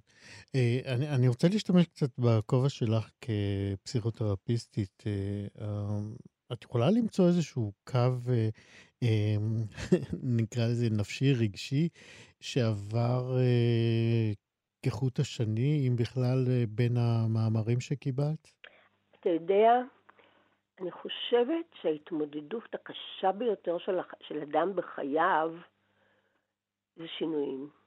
אה, 0.56 0.94
אני, 0.96 1.16
אני 1.16 1.28
רוצה 1.28 1.48
להשתמש 1.52 1.86
קצת 1.86 2.10
בכובע 2.20 2.70
שלך 2.70 3.12
כפסיכותרפיסטית. 3.22 5.04
אה, 5.08 5.66
אמ, 5.66 6.16
את 6.54 6.64
יכולה 6.64 6.90
למצוא 6.92 7.28
איזשהו 7.28 7.72
קו, 7.92 8.32
אה, 8.32 8.50
נקרא 10.40 10.64
לזה 10.64 10.88
נפשי, 10.92 11.34
רגשי, 11.34 11.90
שעבר 12.42 13.38
כחוט 14.86 15.20
השני, 15.20 15.88
אם 15.88 15.96
בכלל, 15.96 16.46
בין 16.70 16.98
המאמרים 16.98 17.80
שקיבלת? 17.80 18.52
אתה 19.20 19.30
יודע, 19.30 19.82
אני 20.82 20.92
חושבת 20.92 21.66
שההתמודדות 21.82 22.76
הקשה 22.76 23.32
ביותר 23.32 23.78
של, 23.78 23.98
של 24.28 24.42
אדם 24.42 24.76
בחייו 24.76 25.52
זה 26.96 27.08
שינויים. 27.18 27.81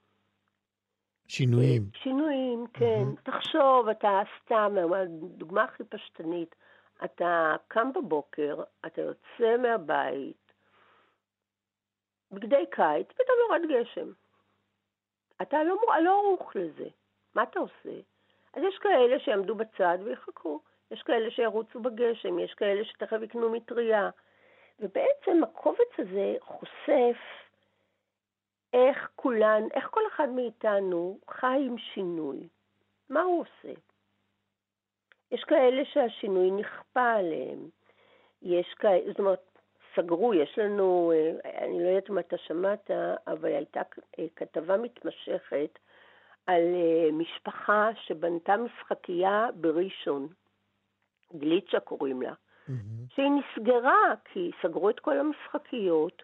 שינויים. 1.27 1.83
שינויים, 1.93 2.65
כן. 2.73 3.03
Mm-hmm. 3.03 3.31
תחשוב, 3.31 3.89
אתה 3.89 4.21
סתם, 4.43 4.75
הדוגמה 4.95 5.63
הכי 5.63 5.83
פשטנית, 5.83 6.55
אתה 7.03 7.55
קם 7.67 7.91
בבוקר, 7.93 8.63
אתה 8.85 9.01
יוצא 9.01 9.57
מהבית, 9.57 10.53
בגדי 12.31 12.65
קיץ, 12.71 13.07
פתאום 13.07 13.37
יורד 13.39 13.61
גשם. 13.71 14.11
אתה 15.41 15.63
לא, 15.63 15.75
לא 16.03 16.11
ערוך 16.11 16.55
לזה. 16.55 16.87
מה 17.35 17.43
אתה 17.43 17.59
עושה? 17.59 17.99
אז 18.53 18.63
יש 18.63 18.77
כאלה 18.77 19.19
שיעמדו 19.19 19.55
בצד 19.55 19.97
ויחכו, 20.03 20.59
יש 20.91 21.01
כאלה 21.01 21.31
שירוצו 21.31 21.79
בגשם, 21.79 22.39
יש 22.39 22.53
כאלה 22.53 22.85
שתכף 22.85 23.17
יקנו 23.23 23.49
מטריה. 23.49 24.09
ובעצם 24.79 25.43
הקובץ 25.43 25.99
הזה 25.99 26.35
חושף 26.41 27.17
איך 28.75 29.09
כולן, 29.15 29.63
איך 29.73 29.87
כל 29.91 30.01
אחד 30.15 30.29
מאיתנו 30.29 31.19
חי 31.29 31.63
עם 31.67 31.77
שינוי. 31.77 32.47
מה 33.09 33.21
הוא 33.21 33.41
עושה? 33.41 33.73
יש 35.31 35.43
כאלה 35.43 35.85
שהשינוי 35.85 36.51
נכפה 36.51 37.11
עליהם. 37.11 37.69
יש 38.41 38.73
כאלה, 38.79 39.07
זאת 39.07 39.19
אומרת, 39.19 39.59
סגרו, 39.95 40.33
יש 40.33 40.57
לנו, 40.57 41.13
אה, 41.15 41.65
אני 41.65 41.83
לא 41.83 41.87
יודעת 41.87 42.09
אם 42.09 42.19
אתה 42.19 42.37
שמעת, 42.37 42.91
אבל 43.27 43.49
הייתה 43.49 43.81
אה, 44.19 44.25
כתבה 44.35 44.77
מתמשכת 44.77 45.79
על 46.47 46.61
אה, 46.75 47.11
משפחה 47.11 47.89
שבנתה 48.05 48.55
משחקייה 48.57 49.47
בראשון, 49.55 50.27
גליצ'ה 51.35 51.79
קוראים 51.79 52.21
לה, 52.21 52.33
mm-hmm. 52.33 53.15
שהיא 53.15 53.31
נסגרה 53.31 54.13
כי 54.25 54.51
סגרו 54.61 54.89
את 54.89 54.99
כל 54.99 55.19
המשחקיות, 55.19 56.23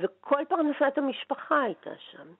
וכל 0.00 0.42
פרנסת 0.48 0.98
המשפחה 0.98 1.62
הייתה 1.62 1.90
שם. 1.98 2.32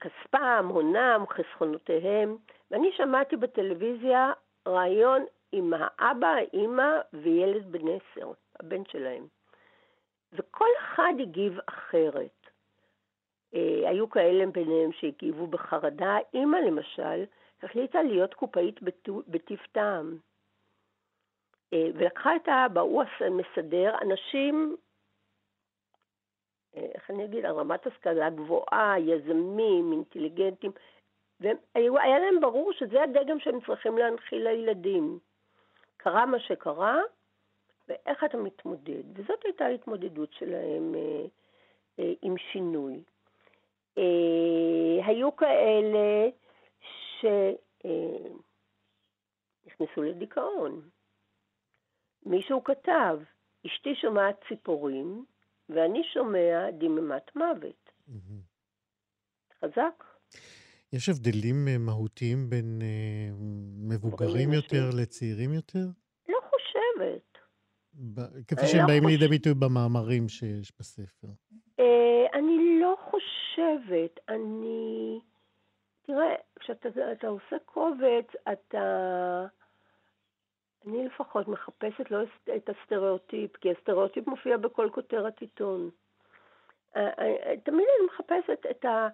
כספם, 0.00 0.66
הונם, 0.68 1.24
חסכונותיהם, 1.28 2.36
ואני 2.70 2.92
שמעתי 2.96 3.36
בטלוויזיה 3.36 4.32
רעיון 4.68 5.24
עם 5.52 5.72
האבא, 5.76 6.26
האימא 6.26 7.00
וילד 7.12 7.72
בן 7.72 7.88
עשר, 7.88 8.32
הבן 8.60 8.84
שלהם. 8.84 9.26
וכל 10.32 10.68
אחד 10.78 11.12
הגיב 11.20 11.58
אחרת. 11.66 12.46
אה, 13.54 13.88
היו 13.90 14.10
כאלה 14.10 14.46
ביניהם 14.46 14.92
שהגיבו 14.92 15.46
בחרדה. 15.46 16.16
אימא, 16.34 16.56
למשל, 16.56 17.24
החליטה 17.62 18.02
להיות 18.02 18.34
קופאית 18.34 18.80
בטיב 19.28 19.58
טעם. 19.72 20.18
אה, 21.72 21.88
ולקחה 21.94 22.36
את 22.36 22.48
האבא, 22.48 22.80
הוא 22.80 23.02
מסדר 23.30 23.94
אנשים, 24.02 24.76
אה, 24.76 24.91
איך 26.74 27.10
אני 27.10 27.24
אגיד, 27.24 27.44
על 27.44 27.54
רמת 27.54 27.86
השכלה 27.86 28.30
גבוהה, 28.30 28.94
יזמים, 28.98 29.92
אינטליגנטים, 29.92 30.70
והיה 31.40 32.18
להם 32.18 32.40
ברור 32.40 32.72
שזה 32.72 33.02
הדגם 33.02 33.40
שהם 33.40 33.60
צריכים 33.66 33.98
להנחיל 33.98 34.48
לילדים. 34.48 35.18
קרה 35.96 36.26
מה 36.26 36.40
שקרה, 36.40 37.00
ואיך 37.88 38.24
אתה 38.24 38.36
מתמודד. 38.36 39.18
וזאת 39.18 39.44
הייתה 39.44 39.64
ההתמודדות 39.64 40.32
שלהם 40.32 40.94
אה, 40.94 41.24
אה, 41.98 42.12
עם 42.22 42.34
שינוי. 42.38 43.02
אה, 43.98 45.06
היו 45.06 45.36
כאלה 45.36 46.28
שנכנסו 47.20 47.82
אה, 50.02 50.08
לדיכאון. 50.08 50.80
מישהו 52.26 52.64
כתב, 52.64 53.18
אשתי 53.66 53.94
שומעת 53.94 54.44
ציפורים, 54.48 55.24
ואני 55.68 56.02
שומע 56.14 56.70
דממת 56.78 57.36
מוות. 57.36 57.90
Mm-hmm. 58.08 58.52
חזק. 59.60 60.04
יש 60.92 61.08
הבדלים 61.08 61.68
אה, 61.68 61.78
מהותיים 61.78 62.50
בין 62.50 62.82
אה, 62.82 63.30
מבוגרים 63.88 64.52
יותר 64.52 64.90
לצעירים 65.00 65.52
יותר? 65.52 65.86
לא 66.28 66.38
חושבת. 66.50 67.38
כפי 68.48 68.66
שהם 68.66 68.80
לא 68.80 68.86
באים. 68.86 69.06
לידי 69.06 69.28
ביטוי 69.28 69.54
במאמרים 69.54 70.28
שיש 70.28 70.72
בספר. 70.78 71.28
אה, 71.80 72.26
אני 72.34 72.80
לא 72.80 72.96
חושבת. 73.10 74.20
אני... 74.28 75.20
תראה, 76.06 76.34
כשאתה 76.60 77.26
עושה 77.26 77.56
קובץ, 77.64 78.26
אתה... 78.52 79.46
אני 80.86 81.06
לפחות 81.06 81.48
מחפשת 81.48 82.10
לא 82.10 82.18
את 82.56 82.68
הסטריאוטיפ, 82.68 83.56
כי 83.56 83.70
הסטריאוטיפ 83.70 84.26
מופיע 84.26 84.56
בכל 84.56 84.88
כותרת 84.92 85.40
עיתון. 85.40 85.90
אה, 86.96 87.08
אה, 87.18 87.54
תמיד 87.64 87.86
אני 87.98 88.06
מחפשת 88.06 88.66
את 88.70 88.84
ה... 88.84 89.08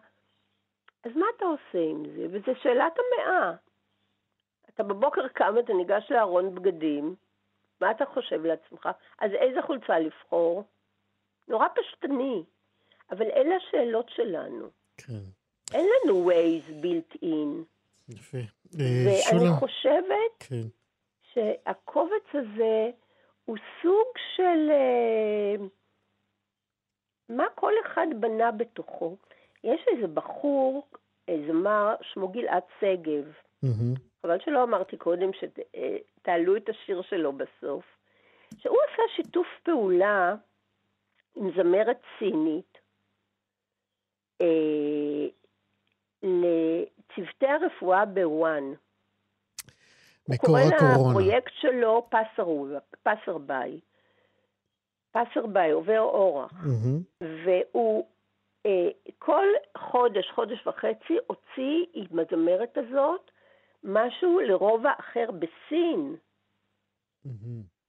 אז 1.05 1.13
מה 1.17 1.27
אתה 1.37 1.45
עושה 1.45 1.91
עם 1.91 2.05
זה? 2.17 2.27
וזו 2.31 2.61
שאלת 2.63 2.93
המאה. 2.99 3.53
אתה 4.69 4.83
בבוקר 4.83 5.29
קם, 5.29 5.55
אתה 5.59 5.73
ניגש 5.73 6.11
לארון 6.11 6.55
בגדים, 6.55 7.15
מה 7.81 7.91
אתה 7.91 8.05
חושב 8.07 8.45
לעצמך? 8.45 8.89
אז 9.19 9.31
איזה 9.33 9.63
חולצה 9.63 9.99
לבחור? 9.99 10.65
נורא 11.49 11.67
פשטני, 11.75 12.45
אבל 13.11 13.27
אלה 13.27 13.57
השאלות 13.57 14.09
שלנו. 14.09 14.69
כן. 14.97 15.23
אין 15.75 15.87
לנו 16.05 16.31
ways 16.31 16.85
built 16.85 17.23
in. 17.23 17.65
יפה. 18.09 18.39
אה, 18.39 19.05
ואני 19.07 19.39
שולה. 19.39 19.57
חושבת 19.59 20.33
כן. 20.41 20.78
שהקובץ 21.39 22.35
הזה 22.35 22.91
הוא 23.45 23.57
סוג 23.83 24.07
של... 24.37 24.71
אה, 24.71 25.67
מה 27.29 27.45
כל 27.55 27.73
אחד 27.87 28.07
בנה 28.21 28.51
בתוכו. 28.51 29.17
יש 29.65 29.81
איזה 29.89 30.07
בחור, 30.07 30.89
איזה 31.29 31.53
מר, 31.53 31.95
שמו 32.03 32.29
גלעד 32.29 32.63
שגב. 32.81 33.33
Mm-hmm. 33.65 33.99
חבל 34.23 34.39
שלא 34.45 34.63
אמרתי 34.63 34.97
קודם 34.97 35.31
שתעלו 35.33 36.57
את 36.57 36.69
השיר 36.69 37.03
שלו 37.03 37.33
בסוף. 37.33 37.85
שהוא 38.59 38.77
עשה 38.93 39.03
שיתוף 39.17 39.47
פעולה 39.63 40.35
עם 41.35 41.51
זמרת 41.57 42.01
סינית 42.19 42.79
אה, 44.41 45.27
לצוותי 46.23 47.47
הרפואה 47.47 48.05
בוואן. 48.05 48.73
הוא 50.29 50.37
קורא 50.37 50.61
לפרויקט 50.61 51.53
שלו 51.61 52.09
פסר 53.03 53.39
ביי. 53.39 53.81
פסר 55.11 55.47
ביי, 55.47 55.71
עובר 55.71 56.01
אורח. 56.01 56.53
Mm-hmm. 56.53 57.25
והוא 57.45 58.07
אה, 58.67 58.89
כל 59.19 59.47
חודש, 59.79 60.31
חודש 60.35 60.67
וחצי, 60.67 61.17
הוציא 61.27 61.87
עם 61.93 62.19
הזמרת 62.19 62.79
הזאת 62.79 63.31
משהו 63.85 64.41
לרובע 64.41 64.93
אחר 65.01 65.31
בסין. 65.31 66.17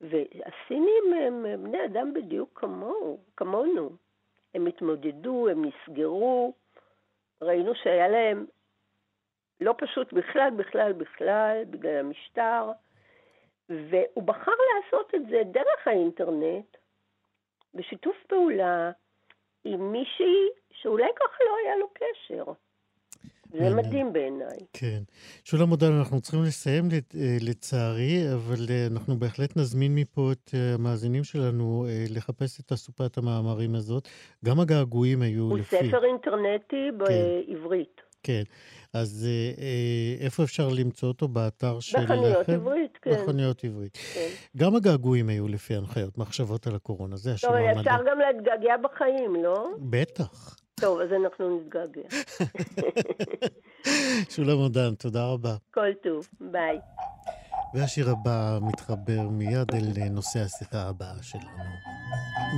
והסינים 0.02 1.14
הם 1.22 1.46
בני 1.64 1.86
אדם 1.86 2.14
בדיוק 2.14 2.60
כמוהו, 2.60 3.20
כמונו. 3.38 3.90
הם 4.54 4.66
התמודדו, 4.66 5.50
הם 5.50 5.66
נסגרו, 5.66 6.54
ראינו 7.42 7.76
שהיה 7.76 8.08
להם 8.08 8.46
לא 9.62 9.76
פשוט 9.78 10.14
בכלל, 10.14 10.50
בכלל, 10.58 10.94
בכלל, 10.94 11.64
בגלל 11.70 11.98
המשטר, 11.98 12.72
והוא 13.70 14.24
בחר 14.24 14.52
לעשות 14.52 15.16
את 15.16 15.22
זה 15.30 15.42
דרך 15.52 15.88
האינטרנט, 15.88 16.78
בשיתוף 17.74 18.16
פעולה 18.28 18.92
עם 19.64 19.92
מישהי 19.92 20.50
שאולי 20.72 21.10
ככה 21.16 21.44
לא 21.46 21.56
היה 21.64 21.78
לו 21.78 21.88
קשר. 21.94 22.54
זה 23.52 23.76
מדהים 23.76 24.14
בעיניי. 24.14 24.58
כן. 24.74 25.00
שולה 25.44 25.66
מודל, 25.66 25.88
אנחנו 26.00 26.22
צריכים 26.22 26.44
לסיים 26.44 26.90
אה, 26.94 27.38
לצערי, 27.42 28.34
אבל 28.34 28.66
אה, 28.70 28.88
אנחנו 28.92 29.20
בהחלט 29.20 29.58
נזמין 29.58 29.96
מפה 29.96 30.32
את 30.32 30.52
אה, 30.54 30.74
המאזינים 30.74 31.24
שלנו 31.24 31.86
לחפש 32.10 32.60
את 32.60 32.72
אסופת 32.72 33.18
המאמרים 33.18 33.76
הזאת. 33.76 34.08
גם 34.46 34.60
הגעגועים 34.60 35.22
היו 35.22 35.44
הוא 35.44 35.58
לפי... 35.58 35.76
הוא 35.76 35.88
ספר 35.88 36.06
אינטרנטי 36.06 36.90
כן. 36.92 36.98
בעברית. 36.98 38.02
כן. 38.24 38.44
אז 38.94 39.28
אה, 39.28 39.64
אה, 39.64 40.26
איפה 40.26 40.44
אפשר 40.44 40.70
למצוא 40.70 41.08
אותו? 41.08 41.28
באתר 41.28 41.80
של... 41.80 42.04
בחנויות 42.04 42.50
עברית, 42.50 42.98
כן. 43.02 43.12
בחנויות 43.12 43.64
עברית. 43.64 43.98
כן. 44.14 44.28
גם 44.58 44.76
הגעגועים 44.76 45.30
היו 45.30 45.48
לפי 45.48 45.76
הנחיות, 45.76 46.18
מחשבות 46.18 46.68
על 46.68 46.76
הקורונה, 46.76 47.18
זה 47.18 47.34
השם 47.34 47.48
המדהים. 47.48 47.74
טוב, 47.74 47.80
אפשר 47.80 48.04
גם 48.12 48.20
להתגעגע 48.20 48.78
בחיים, 48.78 49.36
לא? 49.44 49.70
בטח. 49.80 50.56
טוב, 50.80 51.00
אז 51.00 51.10
אנחנו 51.24 51.60
נתגעגע. 51.60 52.02
שולה 54.36 54.56
מודן, 54.56 54.96
תודה 54.96 55.26
רבה. 55.26 55.56
כל 55.74 55.94
טוב, 56.04 56.28
ביי. 56.40 56.80
והשיר 57.74 58.10
הבא 58.10 58.60
מתחבר 58.62 59.22
מיד 59.30 59.68
אל 59.74 60.10
נושא 60.10 60.40
השיחה 60.40 60.82
הבאה 60.82 61.24
שלנו. 61.24 61.46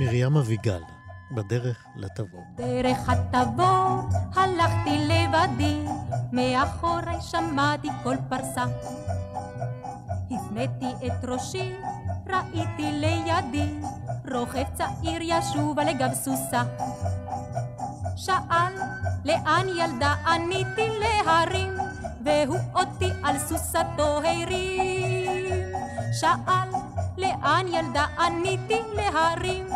מרים 0.00 0.36
אביגל. 0.36 1.01
בדרך 1.34 1.86
לתבור. 1.96 2.44
דרך 2.56 3.08
התבור 3.08 4.00
הלכתי 4.34 5.06
לבדי, 5.08 5.86
מאחורי 6.32 7.20
שמעתי 7.20 7.88
כל 8.02 8.16
פרסה. 8.28 8.64
הפניתי 10.30 11.06
את 11.06 11.24
ראשי, 11.24 11.72
ראיתי 12.26 12.92
לידי, 12.92 13.74
רוכב 14.32 14.64
צעיר 14.74 15.22
ישוב 15.22 15.78
על 15.78 15.92
גב 15.92 16.14
סוסה. 16.14 16.62
שאל, 18.16 18.74
לאן 19.24 19.66
ילדה? 19.68 20.14
עניתי 20.26 20.88
להרים, 21.00 21.72
והוא 22.24 22.58
אותי 22.74 23.10
על 23.22 23.38
סוסתו 23.38 24.20
הרים. 24.24 25.72
שאל, 26.12 26.68
לאן 27.16 27.66
ילדה? 27.68 28.06
עניתי 28.18 28.80
להרים, 28.94 29.66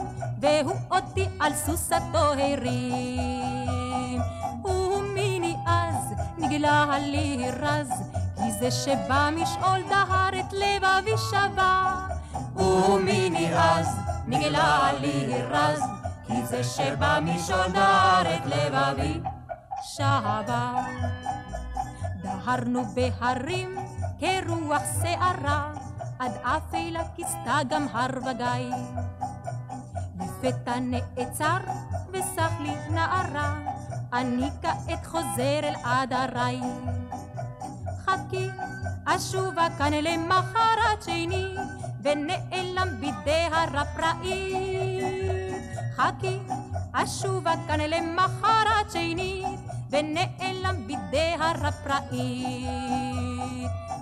והוא 0.41 0.77
אותי 0.91 1.29
על 1.41 1.55
סוסתו 1.55 2.19
הרים. 2.19 4.21
ומיני 4.65 5.57
אז 5.67 6.15
נגלה 6.39 6.99
לי 6.99 7.51
רז, 7.61 7.91
כי 8.37 8.53
זה 8.61 8.71
שבא 8.71 9.31
משאול 9.33 9.83
דהר 9.89 10.41
את 10.41 10.53
לבבי 10.53 11.17
שבה. 11.31 12.07
ומיני 12.57 13.55
אז 13.55 13.89
נגלה 14.27 14.91
לי 15.01 15.43
רז, 15.51 15.83
כי 16.27 16.47
זה 16.47 16.65
שבא 16.65 17.19
משאול 17.23 17.73
דהר 17.73 18.35
את 18.35 18.47
לבבי 18.47 19.21
שבה. 19.83 20.85
דהרנו 22.23 22.85
בהרים 22.95 23.77
כרוח 24.19 24.83
שערה, 25.03 25.73
עד 26.19 26.33
אפלה 26.43 27.03
כיסתה 27.17 27.59
גם 27.69 27.87
הר 27.93 28.19
וגיא. 28.19 28.77
לפתע 30.43 30.81
נעצר 30.81 31.57
וסח 32.13 32.53
לי 32.61 32.75
נערה, 32.91 33.55
אני 34.13 34.49
כעת 34.63 35.07
חוזר 35.07 35.61
אל 35.63 35.75
עדריי. 35.85 36.61
חכי, 38.05 38.49
אשובה 39.07 39.67
כאן 39.79 39.93
למחרת 39.93 41.03
שני, 41.05 41.55
ונעלם 42.03 42.89
בידי 43.01 43.49
הרפראי. 43.53 45.01
חכי, 45.97 46.39
אשובה 46.93 47.55
כאן 47.67 47.81
למחרת 47.81 48.93
שני, 48.93 49.45
ונעלם 49.91 50.87
בידי 50.87 51.35
הרפראי. 51.41 52.67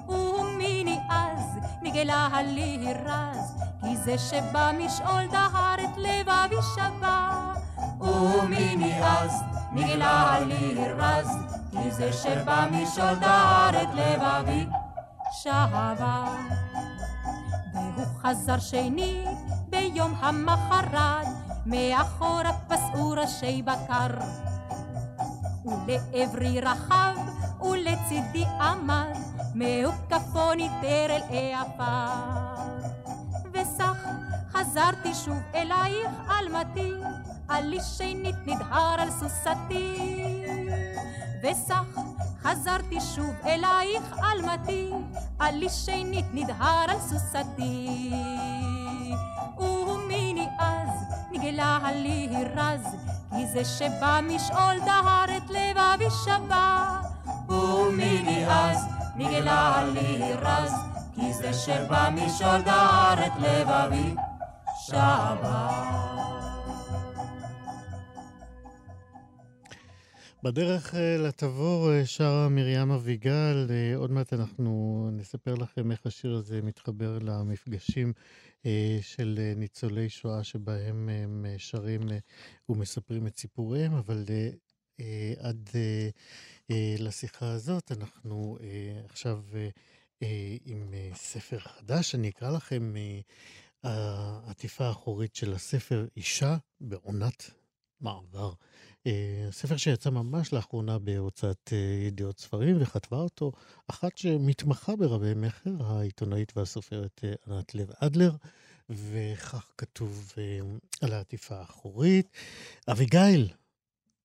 ומיני 0.09 0.99
אז 1.11 1.59
נגלה 1.83 2.29
לי 2.43 2.95
רז, 3.05 3.63
כי 3.85 3.97
זה 3.97 4.19
שבא 4.19 4.71
משאול 4.79 5.27
דהר 5.31 5.75
את 5.75 5.97
לבבי 5.97 6.63
שבה. 6.75 7.53
ומיני 8.01 9.05
אז 9.05 9.43
נגלה 9.73 10.41
לי 10.41 10.93
רז, 10.93 11.29
כי 11.71 11.91
זה 11.91 12.13
שבא 12.13 12.67
משאול 12.71 13.15
דהר 13.15 13.83
את 13.83 13.89
לבבי 13.95 14.67
שבה. 15.33 16.25
והוא 17.75 18.07
חזר 18.23 18.59
שני 18.59 19.25
ביום 19.69 20.15
המחרת, 20.21 21.27
מאחורה 21.67 22.53
פסעו 22.69 23.11
ראשי 23.11 23.63
בקר. 23.63 24.25
ולעברי 25.87 26.61
רחב 26.61 27.15
ולצידי 27.61 28.45
עמד, 28.61 29.13
מהוקפו 29.55 30.55
ניטר 30.55 31.07
אל 31.11 31.23
העפר. 31.31 32.74
וסך 33.65 34.09
חזרתי 34.53 35.15
שוב 35.15 35.43
אלייך 35.55 36.11
אלמתי, 36.31 36.93
עלי 37.49 37.79
שנית 37.97 38.35
נדהר 38.47 39.01
על 39.01 39.11
סוסתי. 39.11 40.45
וסך 41.43 42.01
חזרתי 42.43 43.01
שוב 43.15 43.35
אלייך 43.47 44.17
אלמתי, 44.33 44.91
עלי 45.39 45.69
שנית 45.69 46.25
נדהר 46.33 46.85
על 46.89 47.01
סוסתי. 47.01 48.13
ומיני 49.59 50.47
אז 50.59 50.91
נגלה 51.33 51.79
לי 51.95 52.29
רז, 52.57 52.97
כי 53.31 53.47
זה 53.47 53.65
שבא 53.65 54.21
משאול 54.23 54.81
דהר 54.85 55.37
את 55.37 55.51
לבבי 55.51 56.11
שבה. 56.25 57.01
ומיני 57.49 58.47
אז 58.49 58.87
נגלה 59.17 59.85
לי 59.85 60.33
רז, 60.33 60.94
כי 61.25 61.33
זה 61.33 61.53
שבא 61.53 62.11
משאול 62.15 62.63
דהר 62.63 63.27
את 63.27 63.33
לבבי 63.39 64.15
שבה. 64.87 65.85
בדרך 70.43 70.95
אה, 70.95 71.17
לתבור 71.17 71.93
אה, 71.93 72.07
שרה 72.07 72.49
מרים 72.49 72.91
אביגל, 72.91 73.67
אה, 73.71 73.97
עוד 73.97 74.11
מעט 74.11 74.33
אנחנו 74.33 75.09
נספר 75.13 75.55
לכם 75.55 75.93
איך 75.93 76.07
השיר 76.07 76.35
הזה 76.35 76.63
מתחבר 76.63 77.19
למפגשים 77.19 78.13
של 79.01 79.53
ניצולי 79.57 80.09
שואה 80.09 80.45
שבהם 80.45 81.09
הם 81.09 81.47
שרים 81.59 82.01
ומספרים 82.69 83.27
את 83.27 83.39
סיפוריהם, 83.39 83.95
אבל 83.95 84.25
עד 85.39 85.71
לשיחה 86.99 87.53
הזאת 87.53 87.93
אנחנו 87.93 88.59
עכשיו 89.09 89.43
עם 90.65 90.95
ספר 91.15 91.59
חדש, 91.59 92.15
אני 92.15 92.29
אקרא 92.29 92.51
לכם 92.51 92.95
העטיפה 93.83 94.87
האחורית 94.87 95.35
של 95.35 95.53
הספר 95.53 96.07
אישה 96.17 96.57
בעונת 96.81 97.51
מעבר. 98.01 98.53
אה, 99.07 99.49
ספר 99.51 99.77
שיצא 99.77 100.11
ממש 100.11 100.53
לאחרונה 100.53 100.99
בהוצאת 100.99 101.71
אה, 101.73 102.07
ידיעות 102.07 102.39
ספרים, 102.39 102.77
וכתבה 102.81 103.17
אותו 103.17 103.53
אחת 103.87 104.19
שמתמחה 104.19 104.97
ברבי 104.97 105.35
מכר, 105.35 105.71
העיתונאית 105.81 106.57
והסופרת 106.57 107.21
אה, 107.25 107.33
ענת 107.47 107.75
לב 107.75 107.91
אדלר, 107.99 108.33
וכך 108.91 109.73
כתוב 109.79 110.33
על 111.03 111.13
העטיפה 111.13 111.57
האחורית. 111.57 112.29
אביגיל, 112.89 113.49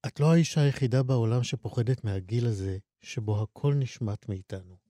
את 0.07 0.19
לא 0.19 0.31
האישה 0.31 0.61
היחידה 0.61 1.03
בעולם 1.03 1.43
שפוחדת 1.43 2.03
מהגיל 2.03 2.47
הזה, 2.47 2.77
שבו 3.01 3.41
הכל 3.43 3.73
נשמט 3.73 4.29
מאיתנו. 4.29 4.88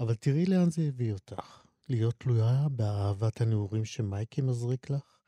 אבל 0.00 0.14
תראי 0.14 0.46
לאן 0.46 0.70
זה 0.70 0.82
הביא 0.82 1.12
אותך. 1.12 1.64
להיות 1.88 2.14
תלויה 2.18 2.68
באהבת 2.70 3.40
הנעורים 3.40 3.84
שמייקי 3.84 4.40
מזריק 4.40 4.90
לך? 4.90 5.18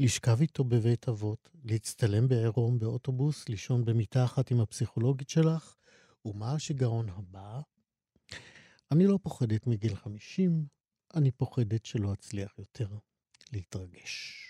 לשכב 0.00 0.40
איתו 0.40 0.64
בבית 0.64 1.08
אבות, 1.08 1.50
להצטלם 1.64 2.28
בעירום 2.28 2.78
באוטובוס, 2.78 3.48
לישון 3.48 3.84
במיטה 3.84 4.24
אחת 4.24 4.50
עם 4.50 4.60
הפסיכולוגית 4.60 5.28
שלך, 5.28 5.74
ומה 6.24 6.52
השיגעון 6.52 7.08
הבא? 7.08 7.60
אני 8.92 9.06
לא 9.06 9.18
פוחדת 9.22 9.66
מגיל 9.66 9.94
50, 9.94 10.66
אני 11.14 11.30
פוחדת 11.30 11.84
שלא 11.84 12.12
אצליח 12.12 12.58
יותר 12.58 12.88
להתרגש. 13.52 14.47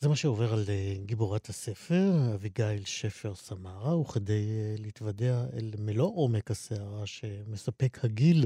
זה 0.00 0.08
מה 0.08 0.16
שעובר 0.16 0.52
על 0.52 0.64
אה, 0.68 0.94
גיבורת 1.06 1.48
הספר, 1.48 2.34
אביגיל 2.34 2.84
שפר 2.84 3.34
סמרה, 3.34 3.98
וכדי 3.98 4.46
אה, 4.50 4.74
להתוודע 4.78 5.44
אל 5.52 5.70
מלוא 5.78 6.12
עומק 6.16 6.50
הסערה 6.50 7.06
שמספק 7.06 8.04
הגיל 8.04 8.44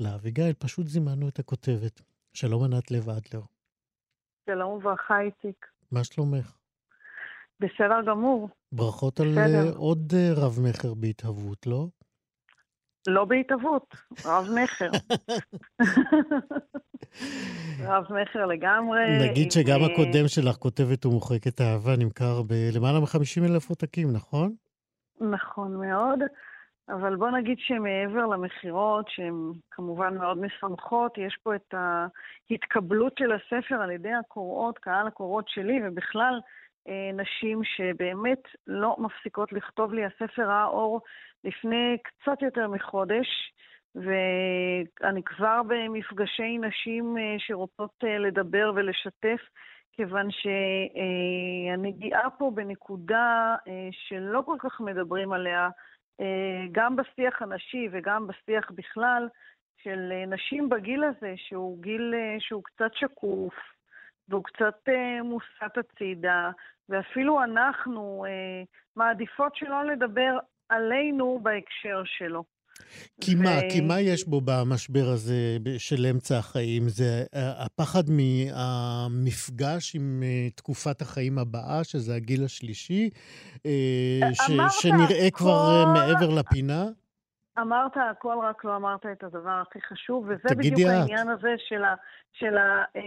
לאביגיל, 0.00 0.52
פשוט 0.58 0.86
זימנו 0.86 1.28
את 1.28 1.38
הכותבת. 1.38 2.00
שלום 2.34 2.64
ענת 2.64 2.90
לב 2.90 3.08
אדלר. 3.08 3.42
שלום 4.50 4.72
וברכה, 4.72 5.20
איציק. 5.20 5.66
מה 5.92 6.04
שלומך? 6.04 6.56
בסדר 7.60 8.02
גמור. 8.06 8.48
ברכות 8.72 9.20
על 9.20 9.38
אה, 9.38 9.70
עוד 9.76 10.12
רב-מכר 10.36 10.94
בהתהוות, 10.94 11.66
לא? 11.66 11.86
לא 13.06 13.24
בהתהוות, 13.24 13.94
רב-מכר. 14.24 14.90
רב-מכר 17.88 18.46
לגמרי. 18.46 19.28
נגיד 19.30 19.52
שגם 19.52 19.80
אה, 19.80 19.86
הקודם 19.86 20.28
שלך, 20.28 20.56
כותבת 20.56 21.06
ומוחקת 21.06 21.60
אהבה, 21.60 21.96
נמכר 21.98 22.42
בלמעלה 22.42 23.00
מ-50 23.00 23.52
אלף 23.52 23.70
עותקים, 23.70 24.12
נכון? 24.12 24.54
נכון 25.20 25.76
מאוד. 25.76 26.18
אבל 26.88 27.16
בוא 27.16 27.30
נגיד 27.30 27.58
שמעבר 27.58 28.26
למכירות, 28.26 29.06
שהן 29.08 29.52
כמובן 29.70 30.16
מאוד 30.18 30.38
משמחות, 30.38 31.18
יש 31.18 31.38
פה 31.42 31.54
את 31.54 31.74
ההתקבלות 32.50 33.18
של 33.18 33.32
הספר 33.32 33.74
על 33.74 33.90
ידי 33.90 34.12
הקוראות, 34.12 34.78
קהל 34.78 35.06
הקוראות 35.06 35.48
שלי, 35.48 35.80
ובכלל 35.84 36.40
אה, 36.88 37.10
נשים 37.14 37.60
שבאמת 37.64 38.42
לא 38.66 38.96
מפסיקות 38.98 39.52
לכתוב 39.52 39.92
לי. 39.94 40.04
הספר 40.04 40.42
ראה 40.42 40.64
אור 40.64 41.00
לפני 41.46 41.96
קצת 42.02 42.42
יותר 42.42 42.68
מחודש, 42.68 43.52
ואני 43.94 45.22
כבר 45.22 45.60
במפגשי 45.68 46.58
נשים 46.58 47.18
אה, 47.18 47.34
שרוצות 47.38 47.94
אה, 48.04 48.18
לדבר 48.18 48.72
ולשתף. 48.74 49.40
כיוון 49.92 50.30
שאני 50.30 51.92
גאה 51.92 52.30
פה 52.38 52.50
בנקודה 52.54 53.56
שלא 53.90 54.42
כל 54.46 54.56
כך 54.60 54.80
מדברים 54.80 55.32
עליה, 55.32 55.68
אה, 56.20 56.66
גם 56.72 56.96
בשיח 56.96 57.42
הנשי 57.42 57.88
וגם 57.92 58.26
בשיח 58.26 58.70
בכלל, 58.70 59.28
של 59.82 60.12
אה, 60.12 60.26
נשים 60.26 60.68
בגיל 60.68 61.04
הזה, 61.04 61.34
שהוא 61.36 61.82
גיל 61.82 62.14
אה, 62.14 62.36
שהוא 62.40 62.64
קצת 62.64 62.94
שקוף, 62.94 63.54
והוא 64.28 64.44
קצת 64.44 64.88
מוסט 65.22 65.78
הצידה, 65.78 66.50
ואפילו 66.88 67.42
אנחנו 67.42 68.24
מעדיפות 68.96 69.56
שלא 69.56 69.84
לדבר 69.84 70.38
עלינו 70.68 71.40
בהקשר 71.42 72.02
שלו. 72.04 72.44
כי 73.20 73.34
ו... 73.34 73.42
מה, 73.42 73.50
כי 73.72 73.80
מה 73.80 74.00
יש 74.00 74.28
בו 74.28 74.40
במשבר 74.40 75.06
הזה 75.14 75.56
של 75.78 76.06
אמצע 76.10 76.38
החיים? 76.38 76.82
זה 76.88 77.24
הפחד 77.34 78.02
מהמפגש 78.10 79.96
עם 79.96 80.22
תקופת 80.54 81.00
החיים 81.00 81.38
הבאה, 81.38 81.84
שזה 81.84 82.14
הגיל 82.14 82.44
השלישי, 82.44 83.10
ש... 84.32 84.50
שנראה 84.70 85.30
כבר 85.32 85.84
כל... 85.84 85.92
מעבר 85.94 86.38
לפינה? 86.38 86.84
אמרת 87.58 87.92
הכל, 88.10 88.36
רק 88.42 88.64
לא 88.64 88.76
אמרת 88.76 89.06
את 89.12 89.24
הדבר 89.24 89.62
הכי 89.68 89.78
חשוב, 89.80 90.24
וזה 90.28 90.54
בדיוק 90.56 90.80
את. 90.80 90.86
העניין 90.86 91.28
הזה 91.28 91.54
של, 91.68 91.84
ה, 91.84 91.94
של 92.32 92.56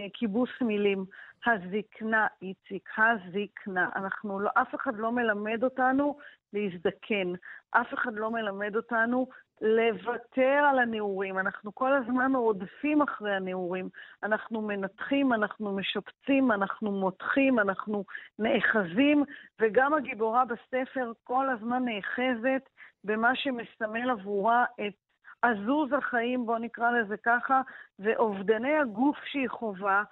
הכיבוס 0.06 0.50
מילים. 0.60 1.04
הזקנה, 1.46 2.26
איציק, 2.42 2.88
הזקנה. 2.96 3.88
אנחנו 3.96 4.40
לא, 4.40 4.50
אף 4.54 4.74
אחד 4.74 4.92
לא 4.96 5.12
מלמד 5.12 5.64
אותנו 5.64 6.18
להזדקן. 6.52 7.32
אף 7.70 7.94
אחד 7.94 8.14
לא 8.14 8.30
מלמד 8.30 8.76
אותנו 8.76 9.26
לוותר 9.60 10.66
על 10.70 10.78
הנעורים. 10.78 11.38
אנחנו 11.38 11.74
כל 11.74 11.92
הזמן 11.92 12.32
רודפים 12.34 13.02
אחרי 13.02 13.34
הנעורים. 13.34 13.88
אנחנו 14.22 14.62
מנתחים, 14.62 15.32
אנחנו 15.32 15.76
משפצים, 15.76 16.52
אנחנו 16.52 16.92
מותחים, 16.92 17.58
אנחנו 17.58 18.04
נאחזים, 18.38 19.24
וגם 19.60 19.94
הגיבורה 19.94 20.44
בספר 20.44 21.12
כל 21.24 21.48
הזמן 21.48 21.84
נאחזת 21.84 22.68
במה 23.04 23.34
שמסמל 23.34 24.10
עבורה 24.10 24.64
את 24.86 24.94
עזוז 25.42 25.92
החיים, 25.92 26.46
בואו 26.46 26.58
נקרא 26.58 26.90
לזה 26.90 27.16
ככה, 27.16 27.60
ואובדני 27.98 28.76
הגוף 28.76 29.16
שהיא 29.24 29.48
חווה, 29.48 30.02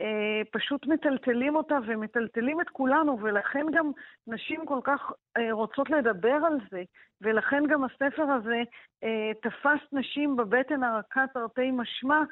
אה, 0.00 0.42
פשוט 0.50 0.86
מטלטלים 0.86 1.56
אותה 1.56 1.78
ומטלטלים 1.86 2.60
את 2.60 2.68
כולנו, 2.68 3.18
ולכן 3.20 3.66
גם 3.72 3.90
נשים 4.26 4.66
כל 4.66 4.80
כך 4.84 5.12
אה, 5.36 5.52
רוצות 5.52 5.90
לדבר 5.90 6.38
על 6.46 6.58
זה, 6.70 6.82
ולכן 7.20 7.62
גם 7.66 7.84
הספר 7.84 8.22
הזה 8.22 8.62
אה, 9.04 9.30
תפס 9.42 9.92
נשים 9.92 10.36
בבטן 10.36 10.82
הרכה 10.82 11.24
תרתי 11.34 11.70
משמע, 11.70 12.22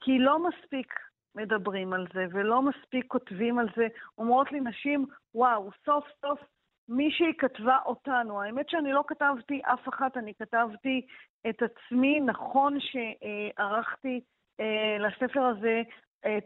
כי 0.00 0.18
לא 0.18 0.38
מספיק 0.48 0.94
מדברים 1.34 1.92
על 1.92 2.06
זה 2.14 2.26
ולא 2.30 2.62
מספיק 2.62 3.04
כותבים 3.08 3.58
על 3.58 3.68
זה. 3.76 3.86
אומרות 4.18 4.52
לי 4.52 4.60
נשים, 4.60 5.06
וואו, 5.34 5.70
סוף 5.86 6.04
סוף 6.20 6.40
מישהי 6.88 7.32
כתבה 7.38 7.78
אותנו. 7.86 8.42
האמת 8.42 8.68
שאני 8.68 8.92
לא 8.92 9.04
כתבתי 9.06 9.60
אף 9.64 9.88
אחת, 9.88 10.16
אני 10.16 10.34
כתבתי 10.34 11.06
את 11.48 11.62
עצמי. 11.62 12.20
נכון 12.20 12.78
שערכתי 12.80 14.20
אה, 14.60 14.96
לספר 14.98 15.42
הזה 15.42 15.82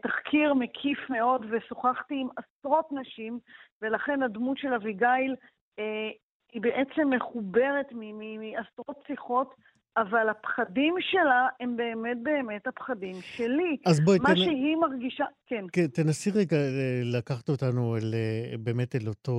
תחקיר 0.01 0.53
מקיף 0.53 0.99
מאוד, 1.09 1.45
ושוחחתי 1.51 2.15
עם 2.15 2.27
עשרות 2.37 2.85
נשים, 2.91 3.39
ולכן 3.81 4.23
הדמות 4.23 4.57
של 4.57 4.73
אביגיל 4.73 5.35
אה, 5.79 6.09
היא 6.53 6.61
בעצם 6.61 7.09
מחוברת 7.09 7.85
מעשרות 7.91 9.03
שיחות, 9.07 9.55
אבל 9.97 10.29
הפחדים 10.29 10.95
שלה 10.99 11.47
הם 11.59 11.77
באמת 11.77 12.17
באמת 12.23 12.67
הפחדים 12.67 13.15
שלי. 13.21 13.77
אז 13.85 13.99
בואי, 13.99 14.19
מה 14.19 14.29
תנ... 14.29 14.35
שהיא 14.35 14.75
מרגישה, 14.75 15.25
כן. 15.45 15.65
כן, 15.73 15.87
תנסי 15.87 16.31
רגע 16.31 16.57
אה, 16.57 17.01
לקחת 17.03 17.49
אותנו 17.49 17.97
אל, 17.97 18.13
באמת 18.59 18.95
אל, 18.95 19.07
אותו, 19.07 19.33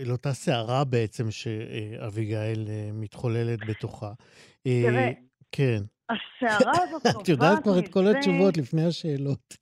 אל 0.00 0.10
אותה 0.10 0.32
סערה 0.32 0.84
בעצם 0.84 1.30
שאביגיל 1.30 2.68
מתחוללת 2.92 3.58
בתוכה. 3.68 4.12
תראה. 4.64 5.10
כן. 5.52 5.80
הסערה 6.10 6.72
הזאת 6.82 7.06
נובעת 7.06 7.16
מזה... 7.16 7.22
את 7.22 7.28
יודעת 7.28 7.62
כבר 7.62 7.78
את 7.78 7.88
כל 7.88 8.06
התשובות 8.06 8.56
לפני 8.56 8.86
השאלות. 8.86 9.54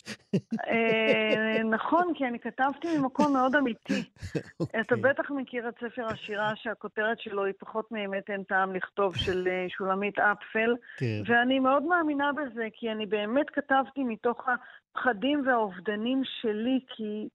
אה, 0.68 1.62
נכון, 1.70 2.12
כי 2.14 2.24
אני 2.24 2.38
כתבתי 2.38 2.98
ממקום 2.98 3.32
מאוד 3.32 3.56
אמיתי. 3.56 4.02
אתה 4.80 4.94
אוקיי. 4.94 5.00
בטח 5.00 5.30
מכיר 5.30 5.68
את 5.68 5.74
ספר 5.74 6.06
השירה 6.06 6.52
שהכותרת 6.56 7.20
שלו 7.20 7.44
היא 7.44 7.54
פחות 7.58 7.92
מאמת 7.92 8.30
אין 8.30 8.42
טעם 8.42 8.74
לכתוב, 8.74 9.16
של 9.16 9.48
אה, 9.48 9.66
שולמית 9.68 10.18
אפפל, 10.18 10.74
כן. 10.98 11.22
ואני 11.26 11.58
מאוד 11.58 11.82
מאמינה 11.82 12.30
בזה, 12.32 12.66
כי 12.72 12.92
אני 12.92 13.06
באמת 13.06 13.50
כתבתי 13.50 14.04
מתוך 14.04 14.44
הפחדים 14.48 15.42
והאובדנים 15.46 16.22
שלי, 16.40 16.80
כי... 16.96 17.28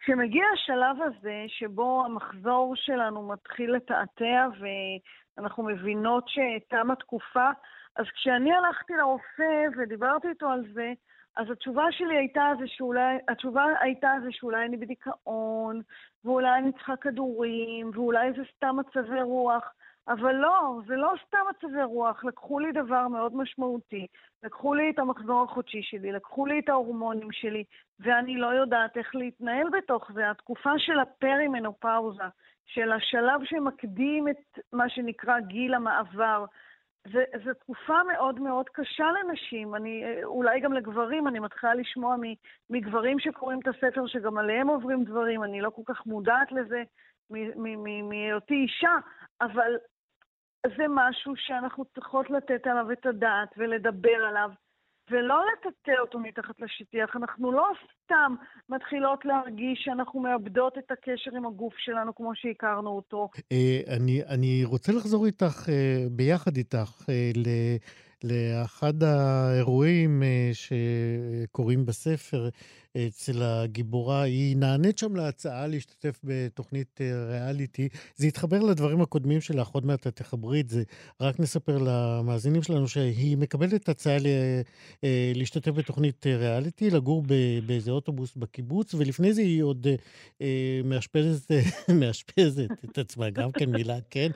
כשמגיע 0.00 0.44
השלב 0.54 0.96
הזה 1.06 1.44
שבו 1.48 2.02
המחזור 2.04 2.72
שלנו 2.76 3.28
מתחיל 3.28 3.72
לתעתע 3.72 4.46
ואנחנו 4.58 5.62
מבינות 5.64 6.24
שתמה 6.28 6.94
תקופה, 6.94 7.50
אז 7.98 8.06
כשאני 8.14 8.52
הלכתי 8.52 8.92
לרופא 8.92 9.66
ודיברתי 9.76 10.28
איתו 10.28 10.48
על 10.48 10.64
זה, 10.72 10.92
אז 11.36 11.50
התשובה 11.50 11.84
שלי 11.90 12.16
הייתה 12.16 12.50
זה 12.58 12.64
שאולי, 12.66 13.18
התשובה 13.28 13.64
הייתה 13.80 14.12
זה 14.22 14.28
שאולי 14.30 14.64
אני 14.64 14.76
בדיכאון, 14.76 15.80
ואולי 16.24 16.58
אני 16.58 16.72
צריכה 16.72 16.96
כדורים, 16.96 17.90
ואולי 17.94 18.32
זה 18.32 18.42
סתם 18.56 18.76
מצבי 18.76 19.22
רוח. 19.22 19.72
אבל 20.08 20.34
לא, 20.34 20.80
זה 20.86 20.96
לא 20.96 21.12
סתם 21.26 21.38
מצבי 21.50 21.82
רוח. 21.82 22.24
לקחו 22.24 22.58
לי 22.58 22.72
דבר 22.72 23.08
מאוד 23.08 23.36
משמעותי. 23.36 24.06
לקחו 24.42 24.74
לי 24.74 24.90
את 24.90 24.98
המחזור 24.98 25.42
החודשי 25.42 25.82
שלי, 25.82 26.12
לקחו 26.12 26.46
לי 26.46 26.58
את 26.58 26.68
ההורמונים 26.68 27.32
שלי, 27.32 27.64
ואני 28.00 28.36
לא 28.36 28.46
יודעת 28.46 28.96
איך 28.96 29.14
להתנהל 29.14 29.66
בתוך 29.78 30.10
זה. 30.14 30.30
התקופה 30.30 30.70
של 30.78 30.98
הפרימנופאוזה, 30.98 32.22
של 32.66 32.92
השלב 32.92 33.40
שמקדים 33.44 34.28
את 34.28 34.58
מה 34.72 34.88
שנקרא 34.88 35.40
גיל 35.40 35.74
המעבר, 35.74 36.44
זו 37.44 37.54
תקופה 37.54 38.02
מאוד 38.12 38.40
מאוד 38.40 38.68
קשה 38.68 39.04
לנשים, 39.12 39.74
אני, 39.74 40.24
אולי 40.24 40.60
גם 40.60 40.72
לגברים, 40.72 41.28
אני 41.28 41.38
מתחילה 41.38 41.74
לשמוע 41.74 42.16
מגברים 42.70 43.18
שקוראים 43.18 43.60
את 43.60 43.68
הספר 43.68 44.06
שגם 44.06 44.38
עליהם 44.38 44.68
עוברים 44.68 45.04
דברים, 45.04 45.44
אני 45.44 45.60
לא 45.60 45.70
כל 45.70 45.82
כך 45.86 46.06
מודעת 46.06 46.52
לזה 46.52 46.82
מהיותי 48.08 48.54
אישה, 48.54 48.94
אבל 49.40 49.76
זה 50.76 50.84
משהו 50.88 51.32
שאנחנו 51.36 51.84
צריכות 51.84 52.30
לתת 52.30 52.66
עליו 52.66 52.92
את 52.92 53.06
הדעת 53.06 53.48
ולדבר 53.56 54.24
עליו. 54.28 54.50
ולא 55.10 55.42
לטאטא 55.52 56.00
אותו 56.00 56.18
מתחת 56.18 56.60
לשטיח. 56.60 57.16
אנחנו 57.16 57.52
לא 57.52 57.66
סתם 58.04 58.34
מתחילות 58.68 59.24
להרגיש 59.24 59.82
שאנחנו 59.84 60.20
מאבדות 60.20 60.78
את 60.78 60.90
הקשר 60.90 61.36
עם 61.36 61.46
הגוף 61.46 61.74
שלנו 61.78 62.14
כמו 62.14 62.32
שהכרנו 62.34 62.90
אותו. 62.90 63.28
אה, 63.52 63.80
אני, 64.28 64.64
רוצה 64.64 64.92
לחזור 64.92 65.26
איתך, 65.26 65.68
אה, 65.68 66.04
ביחד 66.10 66.56
איתך, 66.56 67.02
אה, 67.08 67.30
לאחד 68.24 69.02
האירועים 69.02 70.22
שקורים 70.52 71.86
בספר, 71.86 72.48
אצל 73.06 73.42
הגיבורה, 73.42 74.22
היא 74.22 74.56
נענית 74.56 74.98
שם 74.98 75.16
להצעה 75.16 75.66
להשתתף 75.66 76.20
בתוכנית 76.24 77.00
אה, 77.00 77.24
ריאליטי. 77.24 77.88
זה 78.16 78.26
התחבר 78.26 78.62
לדברים 78.62 79.00
הקודמים 79.00 79.40
שלך, 79.40 79.68
עוד 79.68 79.86
מעט 79.86 80.06
את 80.06 80.16
תחברי 80.16 80.60
את 80.60 80.70
זה. 80.70 80.82
רק 81.20 81.40
נספר 81.40 81.78
למאזינים 81.78 82.62
שלנו 82.62 82.88
שהיא 82.88 83.36
מקבלת 83.36 83.88
הצעה 83.88 84.16
אה, 85.04 85.32
להשתתף 85.34 85.70
בתוכנית 85.70 86.26
אה, 86.26 86.36
ריאליטי, 86.36 86.90
לגור 86.90 87.24
באיזה 87.66 87.90
אוטובוס 87.90 88.34
בקיבוץ, 88.36 88.94
ולפני 88.94 89.32
זה 89.32 89.42
היא 89.42 89.62
עוד 89.62 89.86
מאשפזת, 90.84 91.50
מאשפזת 92.00 92.70
את 92.84 92.98
עצמה, 92.98 93.30
גם 93.30 93.52
כן 93.52 93.70
מילה, 93.70 93.98
כן, 94.10 94.30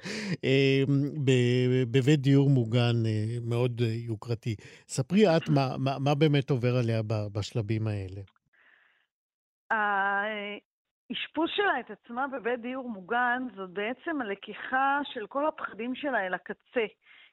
בבית 1.91 2.21
דיור 2.21 2.51
מוגן 2.51 3.03
מאוד 3.43 3.72
יוקרתי. 3.81 4.57
ספרי 4.89 5.37
את 5.37 5.49
מה, 5.49 5.77
מה, 5.79 5.99
מה 5.99 6.15
באמת 6.15 6.51
עובר 6.51 6.77
עליה 6.77 7.03
בשלבים 7.33 7.87
האלה. 7.87 8.21
האשפוז 9.71 11.51
שלה 11.57 11.81
את 11.81 11.91
עצמה 11.91 12.27
בבית 12.29 12.61
דיור 12.61 12.91
מוגן 12.91 13.43
זאת 13.57 13.71
בעצם 13.71 14.21
הלקיחה 14.21 15.01
של 15.05 15.27
כל 15.27 15.47
הפחדים 15.47 15.95
שלה 15.95 16.27
אל 16.27 16.35
הקצה. 16.35 16.87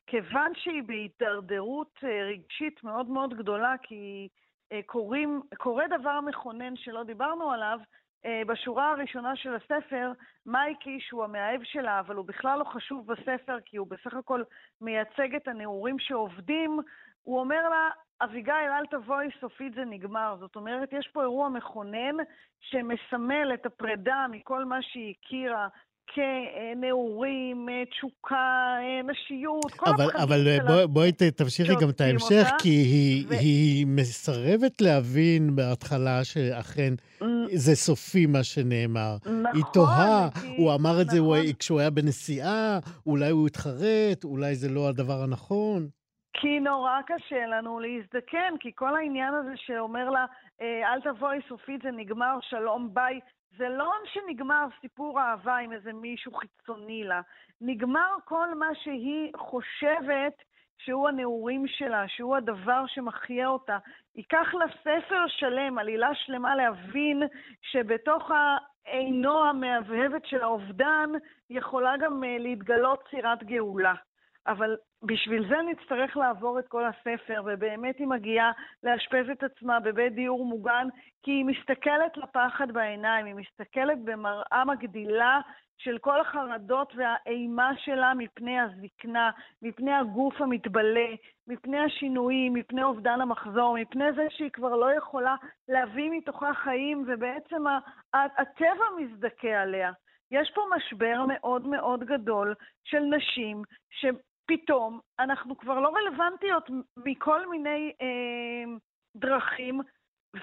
כיוון 0.07 0.51
שהיא 0.55 0.83
בהידרדרות 0.85 1.97
אה, 2.03 2.23
רגשית 2.23 2.83
מאוד 2.83 3.09
מאוד 3.09 3.33
גדולה, 3.33 3.75
כי 3.83 4.27
אה, 4.71 4.79
קוראים, 4.85 5.41
קורה 5.57 5.83
דבר 5.99 6.21
מכונן 6.21 6.75
שלא 6.75 7.03
דיברנו 7.03 7.51
עליו, 7.51 7.79
אה, 7.79 7.85
בשורה 8.47 8.91
הראשונה 8.91 9.35
של 9.35 9.55
הספר, 9.55 10.11
מייקי, 10.45 10.99
שהוא 10.99 11.23
המאהב 11.23 11.63
שלה, 11.63 11.99
אבל 11.99 12.15
הוא 12.15 12.25
בכלל 12.25 12.59
לא 12.59 12.63
חשוב 12.63 13.07
בספר, 13.07 13.57
כי 13.65 13.77
הוא 13.77 13.87
בסך 13.87 14.13
הכל 14.13 14.43
מייצג 14.81 15.35
את 15.35 15.47
הנעורים 15.47 15.99
שעובדים, 15.99 16.79
הוא 17.23 17.39
אומר 17.39 17.69
לה, 17.69 17.89
אביגיל, 18.21 18.53
אל 18.53 18.85
תבואי, 18.85 19.27
סופית 19.39 19.73
זה 19.73 19.85
נגמר. 19.85 20.35
זאת 20.39 20.55
אומרת, 20.55 20.93
יש 20.93 21.07
פה 21.13 21.21
אירוע 21.21 21.49
מכונן 21.49 22.15
שמסמל 22.59 23.53
את 23.53 23.65
הפרידה 23.65 24.25
מכל 24.31 24.65
מה 24.65 24.81
שהיא 24.81 25.13
הכירה 25.19 25.67
כנעורים, 26.13 27.67
תשוקה, 27.91 28.75
נשיות, 29.03 29.71
כל 29.71 29.89
אבל, 29.89 30.05
הפחדים 30.05 30.21
אבל 30.21 30.43
שלה. 30.43 30.63
אבל 30.63 30.85
בואי 30.85 31.11
תמשיכי 31.11 31.73
גם 31.81 31.89
את 31.89 32.01
ההמשך, 32.01 32.45
אותה, 32.45 32.63
כי 32.63 32.69
היא, 32.69 33.25
ו... 33.29 33.33
היא 33.33 33.87
מסרבת 33.87 34.81
להבין 34.81 35.55
בהתחלה 35.55 36.23
שאכן 36.23 36.93
זה 37.53 37.75
סופי 37.75 38.25
מה 38.25 38.43
שנאמר. 38.43 39.15
נכון. 39.21 39.45
היא 39.53 39.63
תוהה, 39.73 40.29
כי... 40.41 40.55
הוא 40.57 40.73
אמר 40.73 41.01
את 41.01 41.05
נכון. 41.05 41.15
זה 41.15 41.19
הוא, 41.19 41.35
כשהוא 41.59 41.79
היה 41.79 41.89
בנסיעה, 41.89 42.79
אולי 43.05 43.29
הוא 43.29 43.47
התחרט, 43.47 44.23
אולי 44.23 44.55
זה 44.55 44.69
לא 44.69 44.89
הדבר 44.89 45.23
הנכון. 45.23 45.87
כי 46.33 46.59
נורא 46.59 46.99
קשה 47.07 47.45
לנו 47.45 47.79
להזדקן, 47.79 48.53
כי 48.59 48.71
כל 48.75 48.95
העניין 48.95 49.33
הזה 49.33 49.53
שאומר 49.55 50.09
לה, 50.09 50.25
אה, 50.61 50.93
אל 50.93 51.01
תבואי 51.01 51.37
סופית, 51.49 51.81
זה 51.83 51.91
נגמר, 51.91 52.37
שלום, 52.41 52.89
ביי, 52.93 53.19
זה 53.59 53.69
לא 53.69 53.91
שנגמר 54.05 54.65
סיפור 54.81 55.19
אהבה 55.21 55.57
עם 55.57 55.71
איזה 55.71 55.93
מישהו 55.93 56.33
חיצוני 56.33 57.03
לה. 57.03 57.21
נגמר 57.61 58.09
כל 58.25 58.55
מה 58.55 58.75
שהיא 58.83 59.31
חושבת 59.37 60.33
שהוא 60.77 61.07
הנעורים 61.07 61.67
שלה, 61.67 62.07
שהוא 62.07 62.35
הדבר 62.35 62.83
שמחיה 62.87 63.47
אותה. 63.47 63.77
ייקח 64.15 64.53
לה 64.53 64.65
ספר 64.81 65.27
שלם, 65.27 65.77
עלילה 65.77 66.15
שלמה 66.15 66.55
להבין 66.55 67.23
שבתוך 67.61 68.31
העינו 68.85 69.45
המהבהבת 69.45 70.25
של 70.25 70.41
האובדן 70.41 71.09
יכולה 71.49 71.97
גם 71.97 72.23
אה, 72.23 72.37
להתגלות 72.39 73.03
צירת 73.09 73.43
גאולה. 73.43 73.93
אבל 74.47 74.77
בשביל 75.03 75.49
זה 75.49 75.55
נצטרך 75.61 76.17
לעבור 76.17 76.59
את 76.59 76.67
כל 76.67 76.83
הספר, 76.85 77.41
ובאמת 77.45 77.97
היא 77.97 78.07
מגיעה 78.07 78.51
לאשפז 78.83 79.29
את 79.31 79.43
עצמה 79.43 79.79
בבית 79.79 80.13
דיור 80.13 80.45
מוגן, 80.45 80.87
כי 81.23 81.31
היא 81.31 81.45
מסתכלת 81.45 82.17
לפחד 82.17 82.71
בעיניים, 82.71 83.25
היא 83.25 83.35
מסתכלת 83.35 83.97
במראה 84.03 84.65
מגדילה 84.65 85.41
של 85.77 85.97
כל 85.97 86.21
החרדות 86.21 86.93
והאימה 86.95 87.71
שלה 87.77 88.13
מפני 88.13 88.59
הזקנה, 88.59 89.31
מפני 89.61 89.93
הגוף 89.93 90.41
המתבלה, 90.41 91.09
מפני 91.47 91.79
השינויים, 91.79 92.53
מפני 92.53 92.83
אובדן 92.83 93.21
המחזור, 93.21 93.77
מפני 93.81 94.13
זה 94.13 94.27
שהיא 94.29 94.49
כבר 94.49 94.75
לא 94.75 94.93
יכולה 94.93 95.35
להביא 95.69 96.11
מתוכה 96.11 96.53
חיים, 96.53 97.05
ובעצם 97.07 97.63
הטבע 98.13 98.85
מזדכה 98.97 99.61
עליה. 99.61 99.91
יש 100.31 100.51
פה 100.55 100.61
משבר 100.75 101.25
מאוד 101.27 101.67
מאוד 101.67 102.03
גדול 102.03 102.55
של 102.83 102.99
נשים 102.99 103.61
שפתאום 104.49 104.99
אנחנו 105.19 105.57
כבר 105.57 105.79
לא 105.79 105.89
רלוונטיות 105.95 106.69
מכל 107.05 107.49
מיני 107.49 107.91
אה, 108.01 108.77
דרכים, 109.15 109.81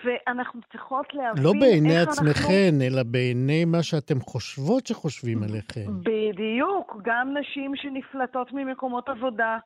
ואנחנו 0.05 0.61
צריכות 0.73 1.15
להבין 1.15 1.45
לא 1.45 1.53
בעיני 1.61 1.97
עצמכן, 1.97 2.73
אנחנו... 2.73 2.87
אלא 2.87 3.03
בעיני 3.03 3.65
מה 3.65 3.83
שאתם 3.83 4.21
חושבות 4.21 4.87
שחושבים 4.87 5.43
עליכם. 5.43 5.87
בדיוק, 6.03 6.97
גם 7.05 7.37
נשים 7.37 7.77
שנפלטות 7.77 8.53
ממקומות 8.53 9.09
עבודה 9.09 9.59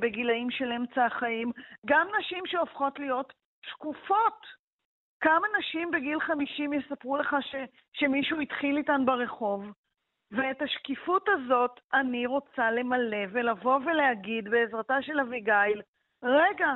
בגילאים 0.00 0.50
של 0.50 0.72
אמצע 0.76 1.04
החיים, 1.04 1.52
גם 1.86 2.06
נשים 2.20 2.42
שהופכות 2.46 2.98
להיות 2.98 3.32
שקופות. 3.66 4.58
כמה 5.20 5.46
נשים 5.58 5.90
בגיל 5.90 6.20
50 6.20 6.72
יספרו 6.72 7.16
לך 7.16 7.36
ש, 7.40 7.54
שמישהו 7.92 8.40
התחיל 8.40 8.76
איתן 8.76 9.02
ברחוב? 9.06 9.64
ואת 10.32 10.62
השקיפות 10.62 11.28
הזאת 11.28 11.80
אני 11.92 12.26
רוצה 12.26 12.70
למלא 12.70 13.26
ולבוא 13.32 13.78
ולהגיד 13.86 14.48
בעזרתה 14.48 15.02
של 15.02 15.20
אביגיל, 15.20 15.82
רגע, 16.22 16.74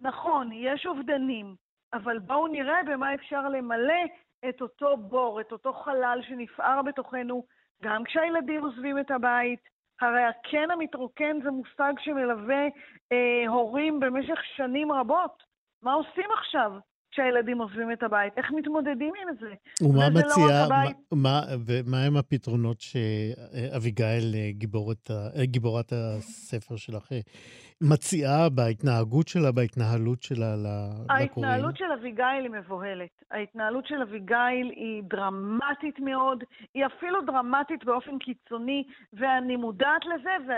נכון, 0.00 0.50
יש 0.52 0.86
אובדנים, 0.86 1.54
אבל 1.92 2.18
בואו 2.18 2.46
נראה 2.46 2.82
במה 2.86 3.14
אפשר 3.14 3.48
למלא 3.48 4.04
את 4.48 4.62
אותו 4.62 4.96
בור, 4.96 5.40
את 5.40 5.52
אותו 5.52 5.72
חלל 5.72 6.20
שנפער 6.22 6.82
בתוכנו, 6.82 7.46
גם 7.82 8.04
כשהילדים 8.04 8.62
עוזבים 8.64 8.98
את 8.98 9.10
הבית. 9.10 9.60
הרי 10.00 10.22
הקן 10.22 10.70
המתרוקן 10.70 11.42
זה 11.42 11.50
מושג 11.50 11.92
שמלווה 11.98 12.64
אה, 13.12 13.48
הורים 13.48 14.00
במשך 14.00 14.44
שנים 14.56 14.92
רבות. 14.92 15.42
מה 15.82 15.92
עושים 15.92 16.30
עכשיו? 16.38 16.72
כשהילדים 17.14 17.58
עוזבים 17.58 17.92
את 17.92 18.02
הבית. 18.02 18.32
איך 18.36 18.52
מתמודדים 18.52 19.12
עם 19.22 19.34
זה? 19.40 19.54
ומה 19.82 20.10
מציעה, 20.10 20.68
לא 20.68 21.18
מה, 21.22 21.40
ומה 21.66 22.04
הם 22.04 22.16
הפתרונות 22.16 22.80
שאביגיל, 22.80 24.34
אה, 24.34 24.50
גיבורת, 24.50 25.10
אה, 25.10 25.46
גיבורת 25.46 25.92
הספר 25.92 26.76
שלך, 26.76 27.12
אה, 27.12 27.18
מציעה 27.80 28.48
בהתנהגות 28.48 29.28
שלה, 29.28 29.52
בהתנהלות 29.52 30.22
שלה 30.22 30.54
לקוראים? 30.56 31.10
ההתנהלות 31.10 31.76
של 31.76 31.92
אביגיל 31.98 32.42
היא 32.42 32.50
מבוהלת. 32.50 33.22
ההתנהלות 33.30 33.86
של 33.86 34.02
אביגיל 34.02 34.70
היא 34.76 35.02
דרמטית 35.02 35.98
מאוד, 35.98 36.44
היא 36.74 36.86
אפילו 36.86 37.22
דרמטית 37.22 37.84
באופן 37.84 38.18
קיצוני, 38.18 38.84
ואני 39.12 39.56
מודעת 39.56 40.02
לזה, 40.14 40.54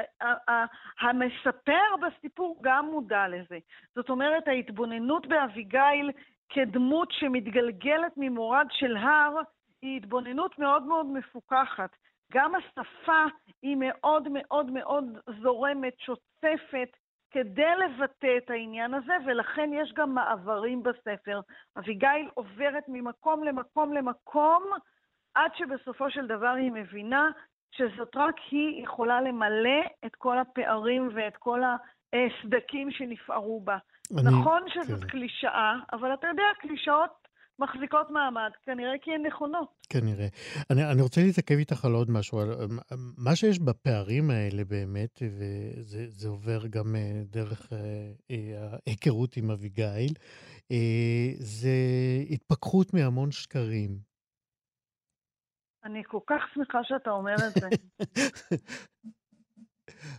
והמספר 1.02 1.86
בסיפור 2.02 2.60
גם 2.62 2.88
מודע 2.92 3.28
לזה. 3.28 3.58
זאת 3.94 4.10
אומרת, 4.10 4.48
ההתבוננות 4.48 5.26
באביגיל 5.26 6.10
כדמות 6.48 7.12
שמתגלגלת 7.12 8.12
ממורד 8.16 8.66
של 8.70 8.96
הר, 8.96 9.36
היא 9.82 9.96
התבוננות 9.96 10.58
מאוד 10.58 10.82
מאוד 10.82 11.06
מפוכחת. 11.06 11.96
גם 12.32 12.52
השפה 12.54 13.24
היא 13.62 13.76
מאוד 13.78 14.28
מאוד 14.32 14.70
מאוד 14.70 15.04
זורמת, 15.42 15.98
שוצפת, 15.98 16.88
כדי 17.30 17.74
לבטא 17.84 18.36
את 18.38 18.50
העניין 18.50 18.94
הזה, 18.94 19.12
ולכן 19.26 19.70
יש 19.72 19.92
גם 19.92 20.14
מעברים 20.14 20.82
בספר. 20.82 21.40
אביגיל 21.78 22.30
עוברת 22.34 22.84
ממקום 22.88 23.44
למקום 23.44 23.92
למקום, 23.92 24.62
עד 25.34 25.50
שבסופו 25.54 26.10
של 26.10 26.26
דבר 26.26 26.48
היא 26.48 26.72
מבינה 26.72 27.30
שזאת 27.70 28.16
רק 28.16 28.34
היא 28.50 28.84
יכולה 28.84 29.20
למלא 29.20 29.80
את 30.06 30.16
כל 30.16 30.38
הפערים 30.38 31.08
ואת 31.14 31.36
כל 31.36 31.60
הסדקים 32.12 32.90
שנפערו 32.90 33.60
בה. 33.60 33.78
אני, 34.12 34.40
נכון 34.40 34.62
שזאת 34.68 35.00
כן. 35.00 35.08
קלישאה, 35.08 35.74
אבל 35.92 36.14
אתה 36.14 36.26
יודע, 36.26 36.42
קלישאות 36.60 37.26
מחזיקות 37.58 38.10
מעמד, 38.10 38.50
כנראה 38.64 38.92
כי 39.02 39.10
הן 39.14 39.26
נכונות. 39.26 39.68
כנראה. 39.88 40.26
אני, 40.70 40.90
אני 40.90 41.02
רוצה 41.02 41.20
להתעכב 41.20 41.54
איתך 41.54 41.84
על 41.84 41.92
עוד 41.92 42.10
משהו. 42.10 42.38
על, 42.38 42.48
מה 43.18 43.36
שיש 43.36 43.58
בפערים 43.58 44.30
האלה 44.30 44.64
באמת, 44.64 45.22
וזה 45.22 46.28
עובר 46.28 46.66
גם 46.66 46.96
אה, 46.96 47.22
דרך 47.24 47.72
אה, 47.72 47.78
אה, 48.30 48.76
ההיכרות 48.86 49.36
עם 49.36 49.50
אביגיל, 49.50 50.12
זה 51.38 51.76
התפכחות 52.30 52.94
מהמון 52.94 53.30
שקרים. 53.30 53.98
אני 55.84 56.02
כל 56.06 56.20
כך 56.26 56.42
שמחה 56.54 56.78
שאתה 56.84 57.10
אומר 57.10 57.34
את 57.34 57.52
זה. 57.60 57.68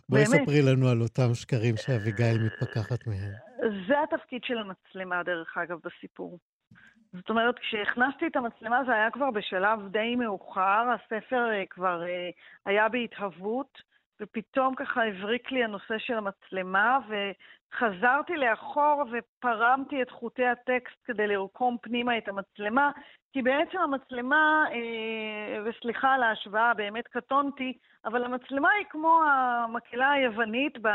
בואי 0.09 0.25
ספרי 0.25 0.61
לנו 0.61 0.87
על 0.87 1.01
אותם 1.01 1.33
שקרים 1.33 1.77
שאביגיל 1.77 2.37
מתפכחת 2.45 3.07
מהם. 3.07 3.46
זה 3.87 4.03
התפקיד 4.03 4.43
של 4.43 4.57
המצלמה, 4.57 5.23
דרך 5.23 5.57
אגב, 5.57 5.77
בסיפור. 5.83 6.37
זאת 7.13 7.29
אומרת, 7.29 7.59
כשהכנסתי 7.59 8.27
את 8.27 8.35
המצלמה 8.35 8.83
זה 8.85 8.93
היה 8.93 9.11
כבר 9.11 9.31
בשלב 9.31 9.87
די 9.87 10.15
מאוחר, 10.15 10.85
הספר 10.95 11.49
uh, 11.49 11.67
כבר 11.69 12.01
uh, 12.01 12.35
היה 12.65 12.89
בהתהוות, 12.89 13.81
ופתאום 14.21 14.75
ככה 14.75 15.05
הבריק 15.05 15.51
לי 15.51 15.63
הנושא 15.63 15.97
של 15.97 16.13
המצלמה, 16.13 16.99
וחזרתי 17.07 18.37
לאחור 18.37 19.03
ופרמתי 19.11 20.01
את 20.01 20.11
חוטי 20.11 20.45
הטקסט 20.45 20.97
כדי 21.05 21.27
לרקום 21.27 21.77
פנימה 21.81 22.17
את 22.17 22.27
המצלמה, 22.27 22.91
כי 23.33 23.41
בעצם 23.41 23.77
המצלמה, 23.77 24.65
uh, 24.69 24.75
וסליחה 25.65 26.13
על 26.13 26.23
ההשוואה, 26.23 26.73
באמת 26.73 27.07
קטונתי, 27.07 27.77
אבל 28.05 28.23
המצלמה 28.23 28.69
היא 28.69 28.85
כמו 28.89 29.21
המקהלה 29.25 30.11
היוונית 30.11 30.77
ב... 30.81 30.87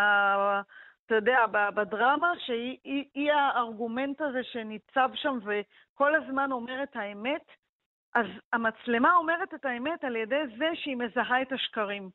אתה 1.13 1.21
יודע, 1.21 1.47
בדרמה, 1.75 2.33
שהיא 2.39 2.79
היא, 2.85 3.05
היא 3.15 3.33
הארגומנט 3.33 4.21
הזה 4.21 4.45
שניצב 4.45 5.11
שם 5.15 5.39
וכל 5.45 6.15
הזמן 6.15 6.53
אומר 6.53 6.83
את 6.83 6.97
האמת, 6.97 7.47
אז 8.15 8.27
המצלמה 8.53 9.15
אומרת 9.15 9.55
את 9.55 9.65
האמת 9.65 10.05
על 10.05 10.17
ידי 10.17 10.43
זה 10.59 10.71
שהיא 10.75 10.97
מזהה 10.97 11.43
את 11.43 11.53
השקרים. 11.53 12.11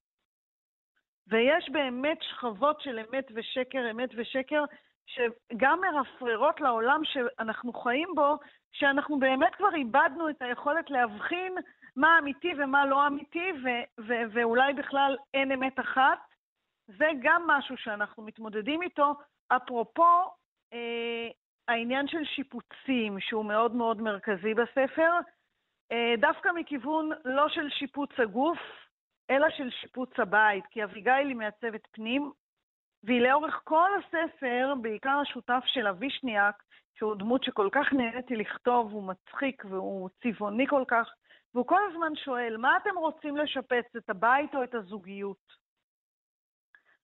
ויש 1.27 1.69
באמת 1.69 2.17
שכבות 2.21 2.81
של 2.81 2.99
אמת 2.99 3.27
ושקר, 3.35 3.91
אמת 3.91 4.09
ושקר, 4.15 4.63
שגם 5.05 5.81
מרפררות 5.81 6.61
לעולם 6.61 7.01
שאנחנו 7.03 7.73
חיים 7.73 8.09
בו, 8.15 8.37
שאנחנו 8.71 9.19
באמת 9.19 9.55
כבר 9.55 9.75
איבדנו 9.75 10.29
את 10.29 10.41
היכולת 10.41 10.89
להבחין 10.89 11.55
מה 11.95 12.19
אמיתי 12.19 12.51
ומה 12.57 12.85
לא 12.85 13.07
אמיתי, 13.07 13.51
ו- 13.63 14.01
ו- 14.07 14.23
ואולי 14.33 14.73
בכלל 14.73 15.17
אין 15.33 15.51
אמת 15.51 15.79
אחת. 15.79 16.26
זה 16.87 17.07
גם 17.21 17.43
משהו 17.47 17.77
שאנחנו 17.77 18.23
מתמודדים 18.23 18.81
איתו. 18.81 19.13
אפרופו 19.47 20.31
אה, 20.73 21.27
העניין 21.67 22.07
של 22.07 22.25
שיפוצים, 22.25 23.19
שהוא 23.19 23.45
מאוד 23.45 23.75
מאוד 23.75 24.01
מרכזי 24.01 24.53
בספר, 24.53 25.11
אה, 25.91 26.13
דווקא 26.17 26.49
מכיוון 26.55 27.09
לא 27.25 27.49
של 27.49 27.69
שיפוץ 27.69 28.09
הגוף, 28.17 28.59
אלא 29.29 29.49
של 29.49 29.69
שיפוץ 29.69 30.09
הבית, 30.19 30.65
כי 30.69 30.83
אביגיל 30.83 31.27
היא 31.27 31.35
מעצבת 31.35 31.87
פנים, 31.91 32.31
והיא 33.03 33.21
לאורך 33.21 33.61
כל 33.63 33.89
הספר, 33.97 34.73
בעיקר 34.81 35.19
השותף 35.21 35.63
של 35.65 35.87
אבישניאק, 35.87 36.63
שהוא 36.97 37.15
דמות 37.15 37.43
שכל 37.43 37.69
כך 37.71 37.93
נהניתי 37.93 38.35
לכתוב, 38.35 38.91
הוא 38.91 39.03
מצחיק 39.03 39.65
והוא 39.65 40.09
צבעוני 40.23 40.67
כל 40.67 40.83
כך, 40.87 41.09
והוא 41.53 41.67
כל 41.67 41.79
הזמן 41.91 42.15
שואל, 42.15 42.57
מה 42.57 42.77
אתם 42.77 42.97
רוצים 42.97 43.37
לשפץ, 43.37 43.95
את 43.97 44.09
הבית 44.09 44.55
או 44.55 44.63
את 44.63 44.75
הזוגיות? 44.75 45.66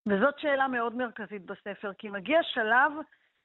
וזאת 0.08 0.40
שאלה 0.40 0.68
מאוד 0.68 0.96
מרכזית 0.96 1.46
בספר, 1.46 1.94
כי 1.94 2.10
מגיע 2.10 2.40
שלב 2.44 2.92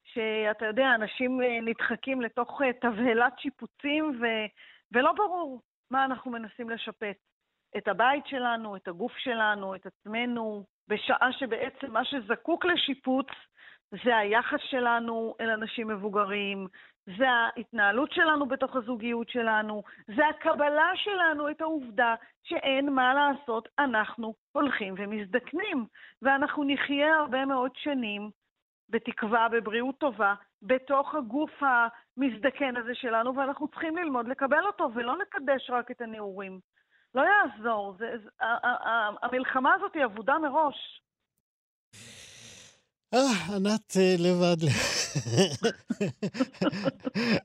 שאתה 0.04 0.66
יודע, 0.66 0.94
אנשים 0.94 1.42
אה, 1.42 1.60
נדחקים 1.62 2.22
לתוך 2.22 2.62
אה, 2.62 2.72
תבהלת 2.72 3.38
שיפוצים, 3.38 4.20
ו... 4.20 4.24
ולא 4.92 5.12
ברור 5.12 5.60
מה 5.90 6.04
אנחנו 6.04 6.30
מנסים 6.30 6.70
לשפץ. 6.70 7.16
את 7.76 7.88
הבית 7.88 8.26
שלנו, 8.26 8.76
את 8.76 8.88
הגוף 8.88 9.12
שלנו, 9.18 9.74
את 9.74 9.86
עצמנו, 9.86 10.64
בשעה 10.88 11.32
שבעצם 11.32 11.92
מה 11.92 12.04
שזקוק 12.04 12.64
לשיפוץ 12.64 13.26
זה 14.04 14.16
היחס 14.16 14.60
שלנו 14.70 15.34
אל 15.40 15.50
אנשים 15.50 15.88
מבוגרים, 15.88 16.66
זה 17.16 17.30
ההתנהלות 17.30 18.12
שלנו 18.12 18.46
בתוך 18.46 18.76
הזוגיות 18.76 19.28
שלנו, 19.28 19.82
זה 20.16 20.28
הקבלה 20.28 20.90
שלנו 20.94 21.50
את 21.50 21.60
העובדה 21.60 22.14
שאין 22.42 22.90
מה 22.90 23.14
לעשות, 23.14 23.68
אנחנו 23.78 24.34
הולכים 24.52 24.94
ומזדקנים, 24.98 25.86
ואנחנו 26.22 26.64
נחיה 26.66 27.16
הרבה 27.16 27.44
מאוד 27.44 27.70
שנים, 27.76 28.30
בתקווה, 28.88 29.48
בבריאות 29.48 29.98
טובה, 29.98 30.34
בתוך 30.62 31.14
הגוף 31.14 31.50
המזדקן 31.60 32.76
הזה 32.76 32.94
שלנו, 32.94 33.36
ואנחנו 33.36 33.68
צריכים 33.68 33.96
ללמוד 33.96 34.28
לקבל 34.28 34.66
אותו, 34.66 34.90
ולא 34.94 35.18
לקדש 35.18 35.70
רק 35.70 35.90
את 35.90 36.00
הנעורים. 36.00 36.60
לא 37.14 37.22
יעזור, 37.22 37.94
זה, 37.98 38.18
זה, 38.24 38.30
המלחמה 39.22 39.74
הזאת 39.74 39.94
היא 39.94 40.04
אבודה 40.04 40.38
מראש. 40.38 41.02
אה, 43.14 43.56
ענת 43.56 43.96
אה, 43.96 44.14
לבד. 44.18 44.60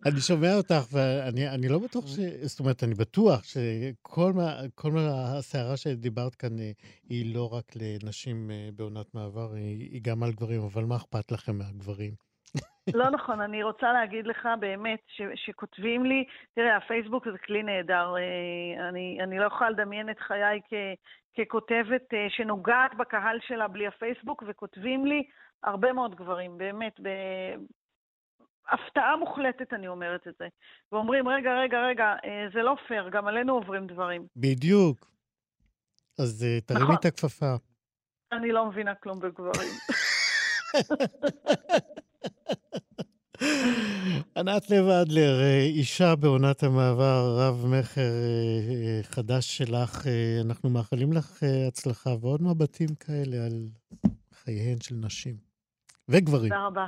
אני 0.05 0.19
שומע 0.27 0.53
אותך, 0.57 0.83
ואני 0.93 1.67
לא 1.69 1.79
בטוח 1.79 2.07
ש... 2.07 2.19
זאת 2.41 2.59
אומרת, 2.59 2.83
אני 2.83 2.93
בטוח 2.93 3.43
שכל 3.43 4.31
מה, 4.35 4.49
כל 4.75 4.91
מה 4.91 5.01
הסערה 5.37 5.77
שדיברת 5.77 6.35
כאן 6.35 6.59
אה, 6.59 6.71
היא 7.09 7.35
לא 7.35 7.53
רק 7.53 7.65
לנשים 7.75 8.51
אה, 8.51 8.69
בעונת 8.75 9.15
מעבר, 9.15 9.53
היא 9.53 10.01
גם 10.03 10.23
על 10.23 10.31
גברים, 10.31 10.61
אבל 10.61 10.83
מה 10.83 10.95
אכפת 10.95 11.31
לכם 11.31 11.57
מהגברים? 11.57 12.13
לא 12.93 13.09
נכון, 13.09 13.41
אני 13.41 13.63
רוצה 13.63 13.93
להגיד 13.93 14.27
לך 14.27 14.47
באמת 14.59 14.99
ש, 15.07 15.21
שכותבים 15.35 16.05
לי, 16.05 16.23
תראה, 16.55 16.77
הפייסבוק 16.77 17.27
זה 17.31 17.37
כלי 17.45 17.63
נהדר. 17.63 18.15
אני, 18.89 19.17
אני 19.23 19.39
לא 19.39 19.45
יכולה 19.45 19.69
לדמיין 19.69 20.09
את 20.09 20.19
חיי 20.19 20.59
כ, 20.69 20.73
ככותבת 21.37 22.07
שנוגעת 22.29 22.91
בקהל 22.99 23.37
שלה 23.47 23.67
בלי 23.67 23.87
הפייסבוק, 23.87 24.43
וכותבים 24.47 25.05
לי 25.05 25.23
הרבה 25.63 25.93
מאוד 25.93 26.15
גברים, 26.15 26.57
באמת, 26.57 26.99
בהפתעה 28.69 29.17
מוחלטת 29.17 29.73
אני 29.73 29.87
אומרת 29.87 30.27
את 30.27 30.33
זה. 30.39 30.47
ואומרים, 30.91 31.27
רגע, 31.27 31.53
רגע, 31.53 31.77
רגע, 31.87 32.15
אה, 32.25 32.45
זה 32.53 32.61
לא 32.61 32.75
פייר, 32.87 33.09
גם 33.09 33.27
עלינו 33.27 33.53
עוברים 33.53 33.87
דברים. 33.87 34.27
בדיוק. 34.35 35.11
אז 36.19 36.43
אה, 36.43 36.61
תרימי 36.61 36.83
נכון. 36.83 36.95
את 36.95 37.05
הכפפה. 37.05 37.55
אני 38.31 38.51
לא 38.51 38.65
מבינה 38.65 38.95
כלום 38.95 39.19
בגברים. 39.19 39.69
ענת 44.37 44.69
לב 44.69 44.85
אדלר, 44.85 45.41
אה, 45.41 45.59
אישה 45.59 46.15
בעונת 46.15 46.63
המעבר, 46.63 47.37
רב-מכר 47.39 48.11
חדש 49.01 49.57
שלך, 49.57 50.07
אנחנו 50.41 50.69
מאחלים 50.69 51.13
לך 51.13 51.43
הצלחה 51.67 52.09
ועוד 52.21 52.41
מבטים 52.41 52.95
כאלה 52.95 53.45
על 53.45 53.67
חייהן 54.33 54.81
של 54.81 54.95
נשים. 54.95 55.52
וגברים. 56.09 56.49
תודה 56.49 56.65
רבה. 56.65 56.85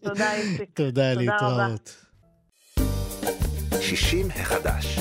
תודה, 0.00 0.32
איציק. 0.34 0.70
תודה, 0.84 1.14
להתראות. 1.14 2.04
60 3.80 4.30
החדש. 4.30 4.98